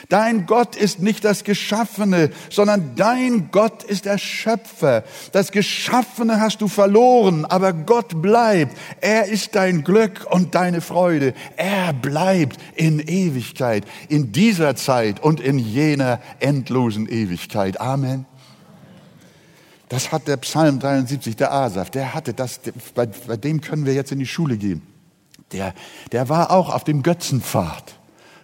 Dein 0.08 0.46
Gott 0.46 0.76
ist 0.76 1.00
nicht 1.00 1.24
das 1.24 1.44
Geschaffene, 1.44 2.30
sondern 2.48 2.96
dein 2.96 3.50
Gott 3.50 3.82
ist 3.82 4.04
der 4.04 4.18
Schöpfer. 4.18 5.04
Das 5.32 5.52
Geschaffene 5.52 6.40
hast 6.40 6.60
du 6.60 6.68
verloren, 6.68 7.44
aber 7.44 7.72
Gott 7.72 8.22
bleibt. 8.22 8.76
Er 9.00 9.26
ist 9.26 9.54
dein 9.54 9.84
Glück 9.84 10.26
und 10.30 10.54
deine 10.54 10.80
Freude. 10.80 11.34
Er 11.56 11.92
bleibt 11.92 12.58
in 12.74 13.00
Ewigkeit, 13.00 13.84
in 14.08 14.32
dieser 14.32 14.76
Zeit 14.76 15.20
und 15.20 15.40
in 15.40 15.58
jener 15.58 16.20
endlosen 16.40 17.08
Ewigkeit. 17.08 17.80
Amen. 17.80 18.26
Das 19.88 20.12
hat 20.12 20.28
der 20.28 20.36
Psalm 20.38 20.78
73, 20.78 21.34
der 21.34 21.52
Asaf, 21.52 21.90
der 21.90 22.14
hatte 22.14 22.32
das, 22.32 22.60
bei, 22.94 23.06
bei 23.06 23.36
dem 23.36 23.60
können 23.60 23.86
wir 23.86 23.92
jetzt 23.92 24.12
in 24.12 24.20
die 24.20 24.26
Schule 24.26 24.56
gehen. 24.56 24.82
Der, 25.52 25.74
der 26.12 26.28
war 26.28 26.52
auch 26.52 26.72
auf 26.72 26.84
dem 26.84 27.02
Götzenpfad 27.02 27.99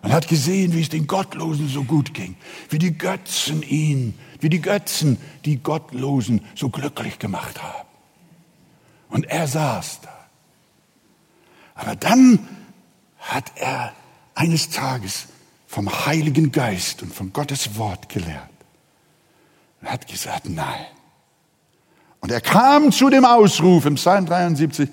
und 0.07 0.13
hat 0.13 0.29
gesehen, 0.29 0.73
wie 0.73 0.83
es 0.83 0.89
den 0.89 1.09
Gottlosen 1.09 1.69
so 1.69 1.83
gut 1.83 2.15
ging, 2.15 2.37
wie 2.71 2.79
die 2.79 2.97
Götzen 2.97 3.65
ihn, 3.65 4.15
wie 4.39 4.49
die 4.49 4.61
Götzen 4.61 5.19
die 5.45 5.57
Gottlosen 5.57 6.43
so 6.55 6.69
glücklich 6.69 7.19
gemacht 7.19 7.61
haben. 7.61 7.89
Und 9.09 9.25
er 9.25 9.49
saß 9.49 10.03
da. 10.03 10.29
Aber 11.75 11.97
dann 11.97 12.39
hat 13.19 13.51
er 13.57 13.95
eines 14.37 14.71
Tages 14.71 15.27
vom 15.67 15.91
Heiligen 16.07 16.53
Geist 16.53 17.03
und 17.03 17.13
von 17.13 17.33
Gottes 17.33 17.77
Wort 17.77 18.09
gelernt 18.09 18.49
und 19.81 19.91
hat 19.91 20.07
gesagt, 20.07 20.49
nein, 20.49 20.87
und 22.21 22.33
er 22.33 22.41
kam 22.41 22.93
zu 22.93 23.11
dem 23.11 23.25
Ausruf 23.25 23.87
im 23.87 23.95
Psalm 23.97 24.27
73, 24.27 24.89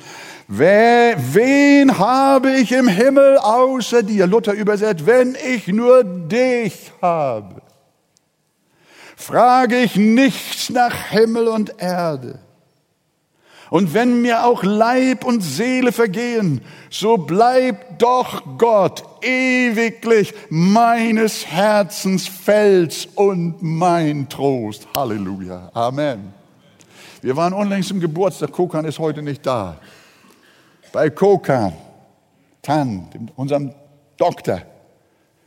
wen 0.47 1.97
habe 1.97 2.51
ich 2.51 2.71
im 2.71 2.88
Himmel 2.88 3.38
außer 3.38 4.03
dir? 4.03 4.28
Luther 4.28 4.53
übersetzt, 4.53 5.05
wenn 5.05 5.36
ich 5.53 5.67
nur 5.67 6.03
dich 6.03 6.91
habe, 7.01 7.61
frage 9.15 9.78
ich 9.78 9.95
nichts 9.95 10.69
nach 10.69 10.93
Himmel 11.09 11.47
und 11.47 11.82
Erde. 11.82 12.39
Und 13.69 13.95
wenn 13.95 14.21
mir 14.21 14.45
auch 14.45 14.61
Leib 14.61 15.26
und 15.26 15.41
Seele 15.41 15.91
vergehen, 15.91 16.61
so 16.91 17.17
bleibt 17.17 18.03
doch 18.03 18.43
Gott 18.59 19.03
ewiglich 19.24 20.32
meines 20.51 21.47
Herzens 21.47 22.28
Fels 22.28 23.07
und 23.15 23.63
mein 23.63 24.30
Trost. 24.30 24.88
Halleluja. 24.95 25.71
Amen. 25.74 26.42
Wir 27.24 27.38
waren 27.38 27.53
unlängst 27.53 27.89
im 27.89 28.01
Geburtstag. 28.01 28.51
Kokan 28.51 28.84
ist 28.84 28.99
heute 28.99 29.21
nicht 29.21 29.45
da. 29.45 29.80
Bei 30.91 31.09
Kokan, 31.09 31.71
Tan, 32.61 33.07
unserem 33.38 33.74
Doktor, 34.17 34.61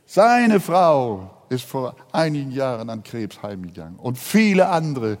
seine 0.03 0.59
Frau 0.59 1.29
ist 1.49 1.65
vor 1.65 1.95
einigen 2.11 2.49
Jahren 2.49 2.89
an 2.89 3.03
Krebs 3.03 3.43
heimgegangen. 3.43 3.99
Und 3.99 4.17
viele 4.17 4.67
andere, 4.67 5.19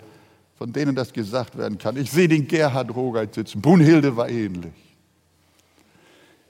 von 0.55 0.73
denen 0.73 0.95
das 0.95 1.13
gesagt 1.13 1.55
werden 1.59 1.77
kann. 1.77 1.95
Ich 1.95 2.09
sehe 2.09 2.27
den 2.27 2.47
Gerhard 2.47 2.95
Rogeit 2.95 3.35
sitzen. 3.35 3.61
Brunhilde 3.61 4.17
war 4.17 4.27
ähnlich. 4.27 4.73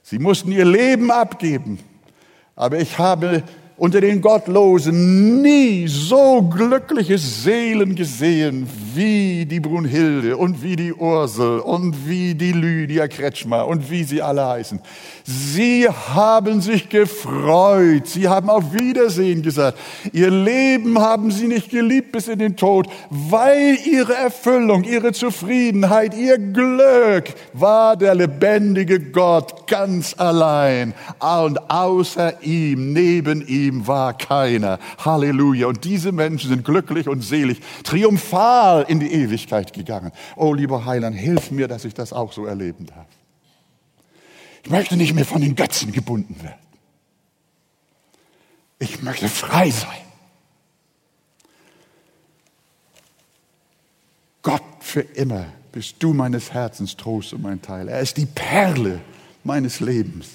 Sie 0.02 0.18
mussten 0.18 0.52
ihr 0.52 0.64
Leben 0.64 1.10
abgeben. 1.10 1.80
Aber 2.56 2.78
ich 2.78 2.98
habe 2.98 3.42
unter 3.78 4.00
den 4.00 4.20
Gottlosen 4.20 5.40
nie 5.40 5.86
so 5.86 6.42
glückliche 6.42 7.16
Seelen 7.16 7.94
gesehen 7.94 8.68
wie 8.94 9.46
die 9.46 9.60
Brunhilde 9.60 10.36
und 10.36 10.62
wie 10.64 10.74
die 10.74 10.92
Ursel 10.92 11.60
und 11.60 12.08
wie 12.08 12.34
die 12.34 12.50
Lydia 12.50 13.06
Kretschmer 13.06 13.68
und 13.68 13.88
wie 13.88 14.02
sie 14.02 14.20
alle 14.20 14.44
heißen. 14.44 14.80
Sie 15.24 15.88
haben 15.88 16.60
sich 16.60 16.88
gefreut. 16.88 18.08
Sie 18.08 18.26
haben 18.26 18.50
auf 18.50 18.72
Wiedersehen 18.72 19.42
gesagt. 19.42 19.78
Ihr 20.12 20.30
Leben 20.30 20.98
haben 20.98 21.30
sie 21.30 21.46
nicht 21.46 21.70
geliebt 21.70 22.10
bis 22.10 22.26
in 22.26 22.40
den 22.40 22.56
Tod, 22.56 22.88
weil 23.10 23.78
ihre 23.84 24.14
Erfüllung, 24.14 24.82
ihre 24.82 25.12
Zufriedenheit, 25.12 26.16
ihr 26.16 26.38
Glück 26.38 27.34
war 27.52 27.96
der 27.96 28.16
lebendige 28.16 28.98
Gott 28.98 29.68
ganz 29.68 30.14
allein. 30.18 30.94
Und 31.20 31.70
außer 31.70 32.42
ihm, 32.42 32.92
neben 32.92 33.46
ihm 33.46 33.67
war 33.72 34.16
keiner. 34.16 34.78
Halleluja. 35.04 35.66
Und 35.66 35.84
diese 35.84 36.12
Menschen 36.12 36.48
sind 36.48 36.64
glücklich 36.64 37.08
und 37.08 37.22
selig, 37.22 37.60
triumphal 37.84 38.84
in 38.88 39.00
die 39.00 39.12
Ewigkeit 39.12 39.72
gegangen. 39.72 40.12
Oh, 40.36 40.54
lieber 40.54 40.84
Heiland, 40.84 41.16
hilf 41.16 41.50
mir, 41.50 41.68
dass 41.68 41.84
ich 41.84 41.94
das 41.94 42.12
auch 42.12 42.32
so 42.32 42.46
erleben 42.46 42.86
darf. 42.86 43.06
Ich 44.64 44.70
möchte 44.70 44.96
nicht 44.96 45.14
mehr 45.14 45.24
von 45.24 45.40
den 45.40 45.54
Götzen 45.54 45.92
gebunden 45.92 46.42
werden. 46.42 46.58
Ich 48.78 49.02
möchte 49.02 49.28
frei 49.28 49.70
sein. 49.70 49.88
Gott 54.42 54.62
für 54.80 55.00
immer 55.00 55.46
bist 55.72 55.96
du 55.98 56.14
meines 56.14 56.52
Herzens 56.52 56.96
Trost 56.96 57.32
und 57.32 57.42
mein 57.42 57.60
Teil. 57.60 57.88
Er 57.88 58.00
ist 58.00 58.16
die 58.16 58.26
Perle 58.26 59.00
meines 59.44 59.80
Lebens, 59.80 60.28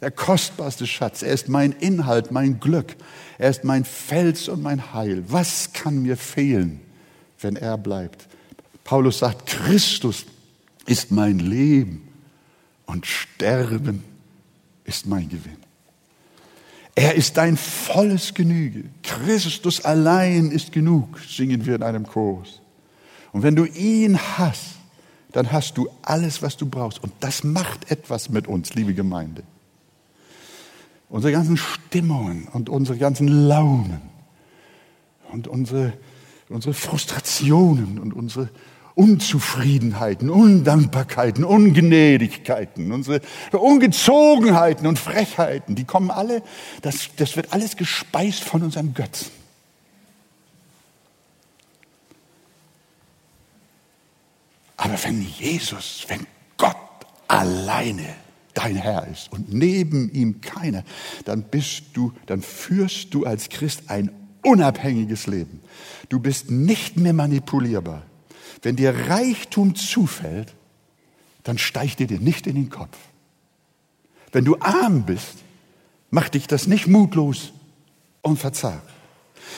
der 0.00 0.10
kostbarste 0.10 0.86
Schatz. 0.86 1.22
Er 1.22 1.32
ist 1.32 1.48
mein 1.48 1.72
Inhalt, 1.72 2.30
mein 2.30 2.60
Glück. 2.60 2.96
Er 3.38 3.50
ist 3.50 3.64
mein 3.64 3.84
Fels 3.84 4.48
und 4.48 4.62
mein 4.62 4.92
Heil. 4.92 5.24
Was 5.28 5.72
kann 5.72 6.02
mir 6.02 6.16
fehlen, 6.16 6.80
wenn 7.40 7.56
er 7.56 7.78
bleibt? 7.78 8.26
Paulus 8.84 9.18
sagt, 9.18 9.46
Christus 9.46 10.26
ist 10.86 11.10
mein 11.10 11.38
Leben 11.38 12.08
und 12.86 13.06
Sterben 13.06 14.04
ist 14.84 15.06
mein 15.06 15.28
Gewinn. 15.28 15.56
Er 16.94 17.14
ist 17.14 17.36
dein 17.36 17.56
volles 17.56 18.32
Genüge. 18.32 18.84
Christus 19.02 19.84
allein 19.84 20.50
ist 20.50 20.72
genug, 20.72 21.18
singen 21.20 21.66
wir 21.66 21.74
in 21.74 21.82
einem 21.82 22.06
Chorus. 22.06 22.60
Und 23.32 23.42
wenn 23.42 23.54
du 23.54 23.66
ihn 23.66 24.18
hast, 24.18 24.76
dann 25.32 25.52
hast 25.52 25.76
du 25.76 25.90
alles, 26.00 26.40
was 26.40 26.56
du 26.56 26.64
brauchst. 26.64 27.02
Und 27.02 27.12
das 27.20 27.44
macht 27.44 27.90
etwas 27.90 28.30
mit 28.30 28.46
uns, 28.46 28.74
liebe 28.74 28.94
Gemeinde. 28.94 29.42
Unsere 31.08 31.32
ganzen 31.32 31.56
Stimmungen 31.56 32.48
und 32.52 32.68
unsere 32.68 32.98
ganzen 32.98 33.28
Launen 33.28 34.00
und 35.32 35.46
unsere, 35.46 35.92
unsere 36.48 36.74
Frustrationen 36.74 37.98
und 37.98 38.12
unsere 38.12 38.48
Unzufriedenheiten, 38.96 40.30
Undankbarkeiten, 40.30 41.44
Ungnädigkeiten, 41.44 42.92
unsere 42.92 43.20
Ungezogenheiten 43.52 44.86
und 44.86 44.98
Frechheiten, 44.98 45.74
die 45.74 45.84
kommen 45.84 46.10
alle, 46.10 46.42
das, 46.80 47.10
das 47.16 47.36
wird 47.36 47.52
alles 47.52 47.76
gespeist 47.76 48.42
von 48.42 48.62
unserem 48.62 48.94
Götzen. 48.94 49.30
Aber 54.78 54.94
wenn 55.04 55.20
Jesus, 55.22 56.04
wenn 56.08 56.26
Gott 56.56 56.76
alleine 57.28 58.25
dein 58.56 58.76
Herr 58.76 59.06
ist 59.06 59.30
und 59.32 59.52
neben 59.52 60.10
ihm 60.12 60.40
keiner, 60.40 60.82
dann 61.24 61.42
bist 61.42 61.84
du, 61.92 62.12
dann 62.26 62.42
führst 62.42 63.12
du 63.12 63.24
als 63.24 63.48
Christ 63.48 63.84
ein 63.88 64.10
unabhängiges 64.42 65.26
Leben. 65.26 65.60
Du 66.08 66.20
bist 66.20 66.50
nicht 66.50 66.96
mehr 66.96 67.12
manipulierbar. 67.12 68.02
Wenn 68.62 68.76
dir 68.76 69.08
Reichtum 69.08 69.74
zufällt, 69.74 70.54
dann 71.44 71.58
steigt 71.58 71.98
dir 71.98 72.06
dir 72.06 72.18
nicht 72.18 72.46
in 72.46 72.54
den 72.54 72.70
Kopf. 72.70 72.96
Wenn 74.32 74.44
du 74.44 74.56
arm 74.58 75.04
bist, 75.04 75.36
macht 76.10 76.34
dich 76.34 76.46
das 76.46 76.66
nicht 76.66 76.86
mutlos 76.86 77.52
und 78.22 78.38
verzagt. 78.38 78.88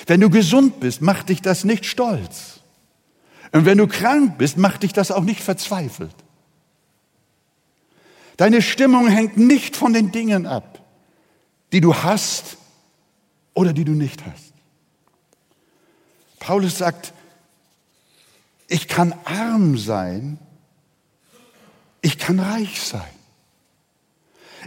Wenn 0.07 0.21
du 0.21 0.29
gesund 0.29 0.81
bist, 0.81 1.03
macht 1.03 1.29
dich 1.29 1.41
das 1.41 1.65
nicht 1.65 1.87
stolz. 1.87 2.61
Und 3.53 3.65
wenn 3.65 3.79
du 3.79 3.87
krank 3.87 4.39
bist, 4.39 4.59
macht 4.59 4.83
dich 4.83 4.93
das 4.93 5.11
auch 5.11 5.25
nicht 5.25 5.41
verzweifelt. 5.41 6.15
Deine 8.39 8.63
Stimmung 8.63 9.09
hängt 9.09 9.37
nicht 9.37 9.77
von 9.77 9.93
den 9.93 10.13
Dingen 10.13 10.47
ab, 10.47 10.81
die 11.73 11.81
du 11.81 11.93
hast 11.93 12.57
oder 13.53 13.73
die 13.73 13.85
du 13.85 13.93
nicht 13.93 14.25
hast. 14.25 14.55
Paulus 16.39 16.79
sagt, 16.79 17.13
ich 18.69 18.87
kann 18.87 19.13
arm 19.25 19.77
sein, 19.77 20.39
ich 22.01 22.17
kann 22.17 22.39
reich 22.39 22.81
sein. 22.81 23.03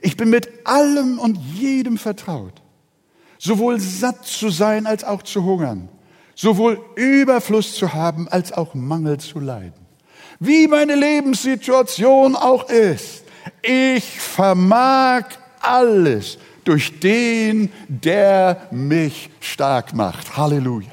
Ich 0.01 0.17
bin 0.17 0.30
mit 0.30 0.49
allem 0.67 1.17
und 1.17 1.38
jedem 1.38 1.97
vertraut, 1.97 2.61
sowohl 3.38 3.80
satt 3.80 4.26
zu 4.26 4.49
sein 4.49 4.86
als 4.86 5.05
auch 5.05 5.22
zu 5.24 5.45
hungern, 5.45 5.88
sowohl 6.36 6.84
Überfluss 6.95 7.76
zu 7.76 7.93
haben 7.93 8.28
als 8.28 8.51
auch 8.51 8.74
Mangel 8.74 9.17
zu 9.22 9.39
leiden. 9.39 9.80
Wie 10.41 10.67
meine 10.67 10.95
Lebenssituation 10.95 12.36
auch 12.36 12.69
ist, 12.69 13.24
ich 13.62 14.20
vermag 14.20 15.26
alles 15.60 16.38
durch 16.64 17.00
den, 17.00 17.72
der 17.88 18.68
mich 18.72 19.30
stark 19.39 19.94
macht. 19.94 20.38
Halleluja. 20.38 20.89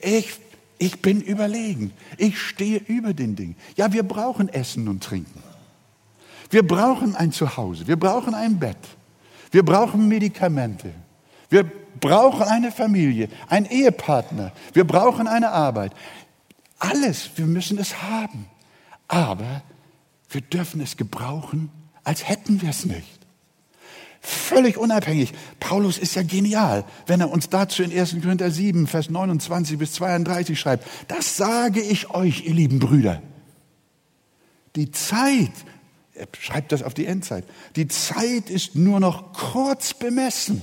Ich 0.00 0.40
ich 0.80 1.02
bin 1.02 1.20
überlegen. 1.20 1.92
Ich 2.16 2.40
stehe 2.40 2.78
über 2.78 3.12
den 3.12 3.36
Dingen. 3.36 3.54
Ja, 3.76 3.92
wir 3.92 4.02
brauchen 4.02 4.48
Essen 4.48 4.88
und 4.88 5.04
Trinken. 5.04 5.42
Wir 6.48 6.66
brauchen 6.66 7.14
ein 7.14 7.32
Zuhause. 7.32 7.86
Wir 7.86 7.98
brauchen 7.98 8.34
ein 8.34 8.58
Bett. 8.58 8.78
Wir 9.50 9.62
brauchen 9.62 10.08
Medikamente. 10.08 10.90
Wir 11.50 11.70
brauchen 12.00 12.44
eine 12.44 12.72
Familie, 12.72 13.28
einen 13.48 13.66
Ehepartner. 13.66 14.52
Wir 14.72 14.84
brauchen 14.84 15.28
eine 15.28 15.50
Arbeit. 15.50 15.92
Alles, 16.78 17.28
wir 17.36 17.44
müssen 17.44 17.76
es 17.76 18.02
haben. 18.02 18.46
Aber 19.06 19.60
wir 20.30 20.40
dürfen 20.40 20.80
es 20.80 20.96
gebrauchen, 20.96 21.70
als 22.04 22.28
hätten 22.28 22.62
wir 22.62 22.70
es 22.70 22.86
nicht. 22.86 23.20
Völlig 24.22 24.76
unabhängig. 24.76 25.32
Paulus 25.60 25.96
ist 25.96 26.14
ja 26.14 26.22
genial, 26.22 26.84
wenn 27.06 27.20
er 27.20 27.30
uns 27.30 27.48
dazu 27.48 27.82
in 27.82 27.96
1. 27.96 28.16
Korinther 28.22 28.50
7, 28.50 28.86
Vers 28.86 29.08
29 29.08 29.78
bis 29.78 29.94
32 29.94 30.60
schreibt. 30.60 30.86
Das 31.08 31.36
sage 31.36 31.80
ich 31.80 32.10
euch, 32.10 32.46
ihr 32.46 32.52
lieben 32.52 32.78
Brüder. 32.78 33.22
Die 34.76 34.90
Zeit, 34.90 35.52
er 36.14 36.28
schreibt 36.38 36.72
das 36.72 36.82
auf 36.82 36.92
die 36.92 37.06
Endzeit, 37.06 37.44
die 37.76 37.88
Zeit 37.88 38.50
ist 38.50 38.76
nur 38.76 39.00
noch 39.00 39.32
kurz 39.32 39.94
bemessen. 39.94 40.62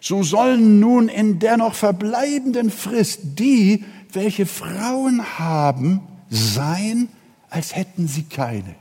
So 0.00 0.22
sollen 0.22 0.80
nun 0.80 1.08
in 1.08 1.38
der 1.38 1.58
noch 1.58 1.74
verbleibenden 1.74 2.70
Frist 2.70 3.20
die, 3.38 3.84
welche 4.12 4.46
Frauen 4.46 5.38
haben, 5.38 6.00
sein, 6.28 7.08
als 7.52 7.76
hätten 7.76 8.08
sie 8.08 8.22
keine. 8.22 8.74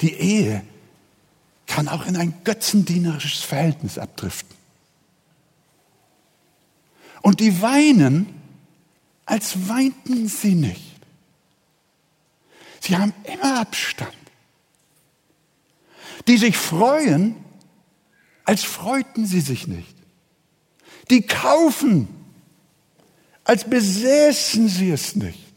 Die 0.00 0.14
Ehe 0.14 0.64
kann 1.66 1.86
auch 1.86 2.06
in 2.06 2.16
ein 2.16 2.32
götzendienerisches 2.44 3.42
Verhältnis 3.42 3.98
abdriften. 3.98 4.56
Und 7.20 7.40
die 7.40 7.60
weinen, 7.60 8.26
als 9.26 9.68
weinten 9.68 10.28
sie 10.28 10.54
nicht. 10.54 10.96
Sie 12.80 12.96
haben 12.96 13.12
immer 13.24 13.60
Abstand. 13.60 14.14
Die 16.26 16.38
sich 16.38 16.56
freuen, 16.56 17.36
als 18.44 18.64
freuten 18.64 19.26
sie 19.26 19.42
sich 19.42 19.66
nicht. 19.66 19.94
Die 21.10 21.20
kaufen, 21.20 22.08
als 23.44 23.68
besäßen 23.68 24.70
sie 24.70 24.90
es 24.90 25.16
nicht. 25.16 25.47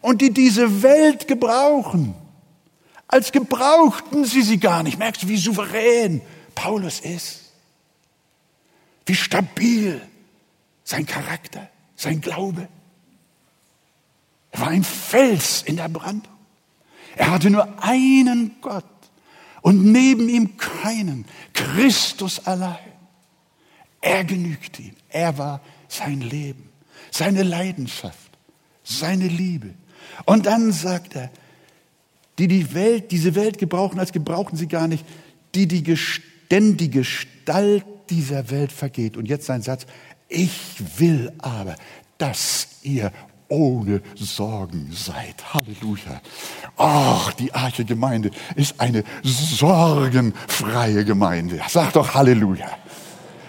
Und 0.00 0.20
die 0.20 0.32
diese 0.32 0.82
Welt 0.82 1.28
gebrauchen, 1.28 2.14
als 3.06 3.30
gebrauchten 3.30 4.24
sie 4.24 4.42
sie 4.42 4.58
gar 4.58 4.82
nicht. 4.82 4.98
Merkst 4.98 5.24
du, 5.24 5.28
wie 5.28 5.36
souverän 5.36 6.22
Paulus 6.54 7.00
ist? 7.00 7.52
Wie 9.04 9.14
stabil 9.14 10.00
sein 10.84 11.06
Charakter, 11.06 11.68
sein 11.94 12.20
Glaube. 12.20 12.68
Er 14.50 14.60
war 14.60 14.68
ein 14.68 14.84
Fels 14.84 15.62
in 15.62 15.76
der 15.76 15.88
Brandung. 15.88 16.32
Er 17.16 17.30
hatte 17.30 17.50
nur 17.50 17.82
einen 17.82 18.56
Gott 18.60 18.84
und 19.60 19.84
neben 19.92 20.28
ihm 20.28 20.56
keinen. 20.56 21.26
Christus 21.52 22.46
allein. 22.46 22.78
Er 24.00 24.24
genügte 24.24 24.82
ihm. 24.82 24.96
Er 25.08 25.36
war 25.38 25.60
sein 25.88 26.20
Leben, 26.20 26.70
seine 27.10 27.42
Leidenschaft, 27.42 28.30
seine 28.82 29.28
Liebe. 29.28 29.74
Und 30.24 30.46
dann 30.46 30.72
sagt 30.72 31.16
er, 31.16 31.30
die 32.38 32.48
die 32.48 32.74
Welt, 32.74 33.10
diese 33.10 33.34
Welt 33.34 33.58
gebrauchen, 33.58 33.98
als 33.98 34.12
gebrauchen 34.12 34.56
sie 34.56 34.68
gar 34.68 34.88
nicht, 34.88 35.04
die 35.54 35.66
die 35.66 35.96
ständige 35.96 37.00
Gestalt 37.00 37.84
dieser 38.10 38.50
Welt 38.50 38.72
vergeht. 38.72 39.16
Und 39.16 39.26
jetzt 39.26 39.46
sein 39.46 39.62
Satz, 39.62 39.86
ich 40.28 40.52
will 40.98 41.32
aber, 41.38 41.76
dass 42.18 42.68
ihr 42.82 43.12
ohne 43.48 44.00
Sorgen 44.14 44.90
seid. 44.92 45.52
Halleluja. 45.52 46.22
Ach, 46.76 47.32
die 47.34 47.52
Arche 47.52 47.84
Gemeinde 47.84 48.30
ist 48.56 48.80
eine 48.80 49.04
sorgenfreie 49.22 51.04
Gemeinde. 51.04 51.60
Sag 51.68 51.92
doch 51.92 52.14
Halleluja. 52.14 52.70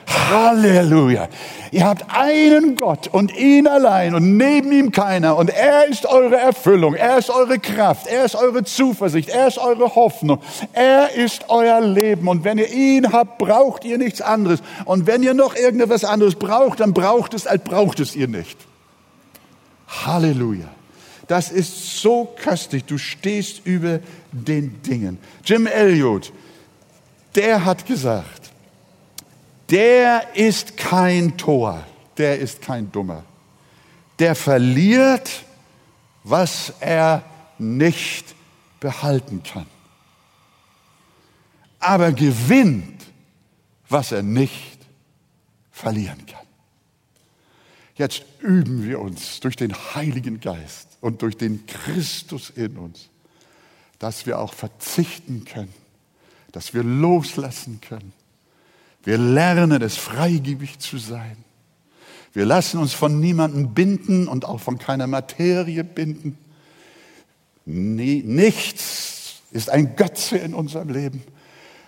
Halleluja. 0.08 1.28
Ihr 1.72 1.86
habt 1.86 2.06
einen 2.10 2.76
Gott 2.76 3.08
und 3.08 3.36
ihn 3.36 3.68
allein 3.68 4.14
und 4.14 4.38
neben 4.38 4.72
ihm 4.72 4.92
keiner. 4.92 5.38
Und 5.38 5.50
er 5.50 5.88
ist 5.88 6.06
eure 6.06 6.38
Erfüllung, 6.38 6.94
er 6.94 7.18
ist 7.18 7.30
eure 7.30 7.58
Kraft, 7.60 8.08
er 8.08 8.26
ist 8.26 8.36
eure 8.36 8.64
Zuversicht, 8.64 9.30
er 9.30 9.48
ist 9.48 9.58
eure 9.58 9.96
Hoffnung, 9.96 10.40
er 10.74 11.16
ist 11.16 11.46
euer 11.50 11.82
Leben. 11.82 12.28
Und 12.28 12.44
wenn 12.44 12.58
ihr 12.58 12.72
ihn 12.72 13.12
habt, 13.12 13.38
braucht 13.38 13.86
ihr 13.86 13.98
nichts 13.98 14.22
anderes. 14.22 14.62
Und 14.86 15.08
wenn 15.08 15.24
ihr 15.24 15.34
noch 15.34 15.56
irgendetwas 15.56 16.04
anderes 16.04 16.36
braucht, 16.36 16.80
dann 16.80 16.94
braucht 16.94 17.34
es, 17.34 17.48
als 17.48 17.64
braucht 17.64 18.00
es 18.00 18.16
ihr 18.16 18.28
nicht. 18.28 18.58
Halleluja. 20.06 20.68
Das 21.28 21.52
ist 21.52 22.02
so 22.02 22.36
köstlich. 22.36 22.84
Du 22.86 22.98
stehst 22.98 23.66
über 23.66 24.00
den 24.32 24.82
Dingen. 24.84 25.18
Jim 25.44 25.68
Elliot, 25.68 26.32
der 27.36 27.66
hat 27.66 27.86
gesagt, 27.86 28.43
der 29.74 30.36
ist 30.36 30.78
kein 30.78 31.36
Tor, 31.36 31.84
der 32.18 32.38
ist 32.38 32.62
kein 32.62 32.92
Dummer. 32.92 33.24
Der 34.20 34.36
verliert, 34.36 35.44
was 36.24 36.74
er 36.80 37.24
nicht 37.58 38.36
behalten 38.80 39.42
kann. 39.42 39.66
Aber 41.80 42.12
gewinnt, 42.12 43.04
was 43.90 44.12
er 44.12 44.22
nicht 44.22 44.78
verlieren 45.72 46.24
kann. 46.28 46.46
Jetzt 47.96 48.26
üben 48.42 48.84
wir 48.84 49.00
uns 49.00 49.40
durch 49.40 49.56
den 49.56 49.74
Heiligen 49.74 50.40
Geist 50.40 51.00
und 51.02 51.24
durch 51.24 51.36
den 51.36 51.66
Christus 51.66 52.52
in 52.52 52.78
uns, 52.78 53.10
dass 53.98 54.28
wir 54.28 54.38
auch 54.38 54.54
verzichten 54.54 55.46
können, 55.46 55.74
dass 56.52 56.76
wir 56.76 56.84
loslassen 56.84 57.82
können, 57.82 58.14
wir 59.04 59.18
lernen 59.18 59.82
es, 59.82 59.98
freigebig 59.98 60.80
zu 60.80 60.98
sein. 60.98 61.38
Wir 62.34 62.46
lassen 62.46 62.80
uns 62.80 62.94
von 62.94 63.20
niemandem 63.20 63.74
binden 63.74 64.28
und 64.28 64.46
auch 64.46 64.60
von 64.60 64.78
keiner 64.80 65.08
Materie 65.08 65.84
binden. 65.84 66.38
nichts 67.66 69.42
ist 69.52 69.70
ein 69.70 69.96
Götze 69.96 70.38
in 70.38 70.54
unserem 70.54 70.90
Leben, 70.90 71.24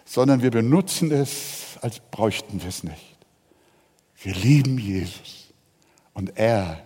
sondern 0.05 0.43
wir 0.43 0.51
benutzen 0.51 1.11
es, 1.11 1.78
als 1.82 1.99
bräuchten 1.99 2.61
wir 2.61 2.70
es 2.70 2.84
nicht. 2.84 3.18
Wir 4.22 4.36
lieben 4.36 4.78
Jesus 4.78 5.53
und 6.13 6.38
er 6.38 6.84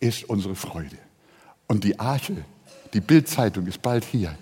ist 0.00 0.24
unsere 0.24 0.54
Freude. 0.54 0.98
Und 1.66 1.84
die 1.84 1.98
Arche, 1.98 2.44
die 2.92 3.00
Bildzeitung 3.00 3.66
ist 3.66 3.80
bald 3.82 4.04
hier 4.04 4.36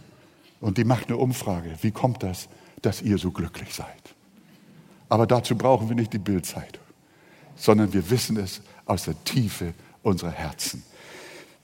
und 0.61 0.78
die 0.78 0.84
macht 0.84 1.07
eine 1.09 1.16
Umfrage. 1.16 1.76
Wie 1.82 1.93
kommt 1.93 2.22
das, 2.22 2.49
dass 2.82 3.03
ihr 3.03 3.18
so 3.18 3.30
glücklich 3.30 3.74
seid? 3.74 4.05
Aber 5.09 5.26
dazu 5.26 5.57
brauchen 5.57 5.88
wir 5.88 5.96
nicht 5.96 6.12
die 6.12 6.18
Bildzeitung, 6.18 6.82
sondern 7.57 7.92
wir 7.92 8.11
wissen 8.11 8.36
es 8.36 8.61
aus 8.84 9.04
der 9.04 9.22
Tiefe 9.24 9.74
unserer 10.02 10.30
Herzen. 10.32 10.82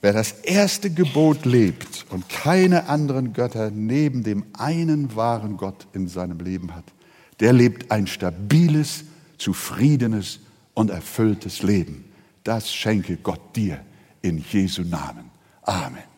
Wer 0.01 0.13
das 0.13 0.31
erste 0.41 0.89
Gebot 0.89 1.45
lebt 1.45 2.05
und 2.09 2.27
keine 2.27 2.89
anderen 2.89 3.31
Götter 3.31 3.71
neben 3.71 4.23
dem 4.23 4.45
einen 4.57 5.15
wahren 5.15 5.55
Gott 5.55 5.87
in 5.93 6.09
seinem 6.09 6.39
Leben 6.39 6.75
hat, 6.75 6.83
der 7.39 7.53
lebt 7.53 7.89
ein 7.89 8.07
stabiles, 8.07 9.05
zufriedenes 9.37 10.39
und 10.73 10.89
erfülltes 10.89 11.63
Leben. 11.63 12.03
Das 12.43 12.73
schenke 12.73 13.15
Gott 13.17 13.55
dir 13.55 13.79
in 14.21 14.43
Jesu 14.51 14.81
Namen. 14.83 15.31
Amen. 15.61 16.12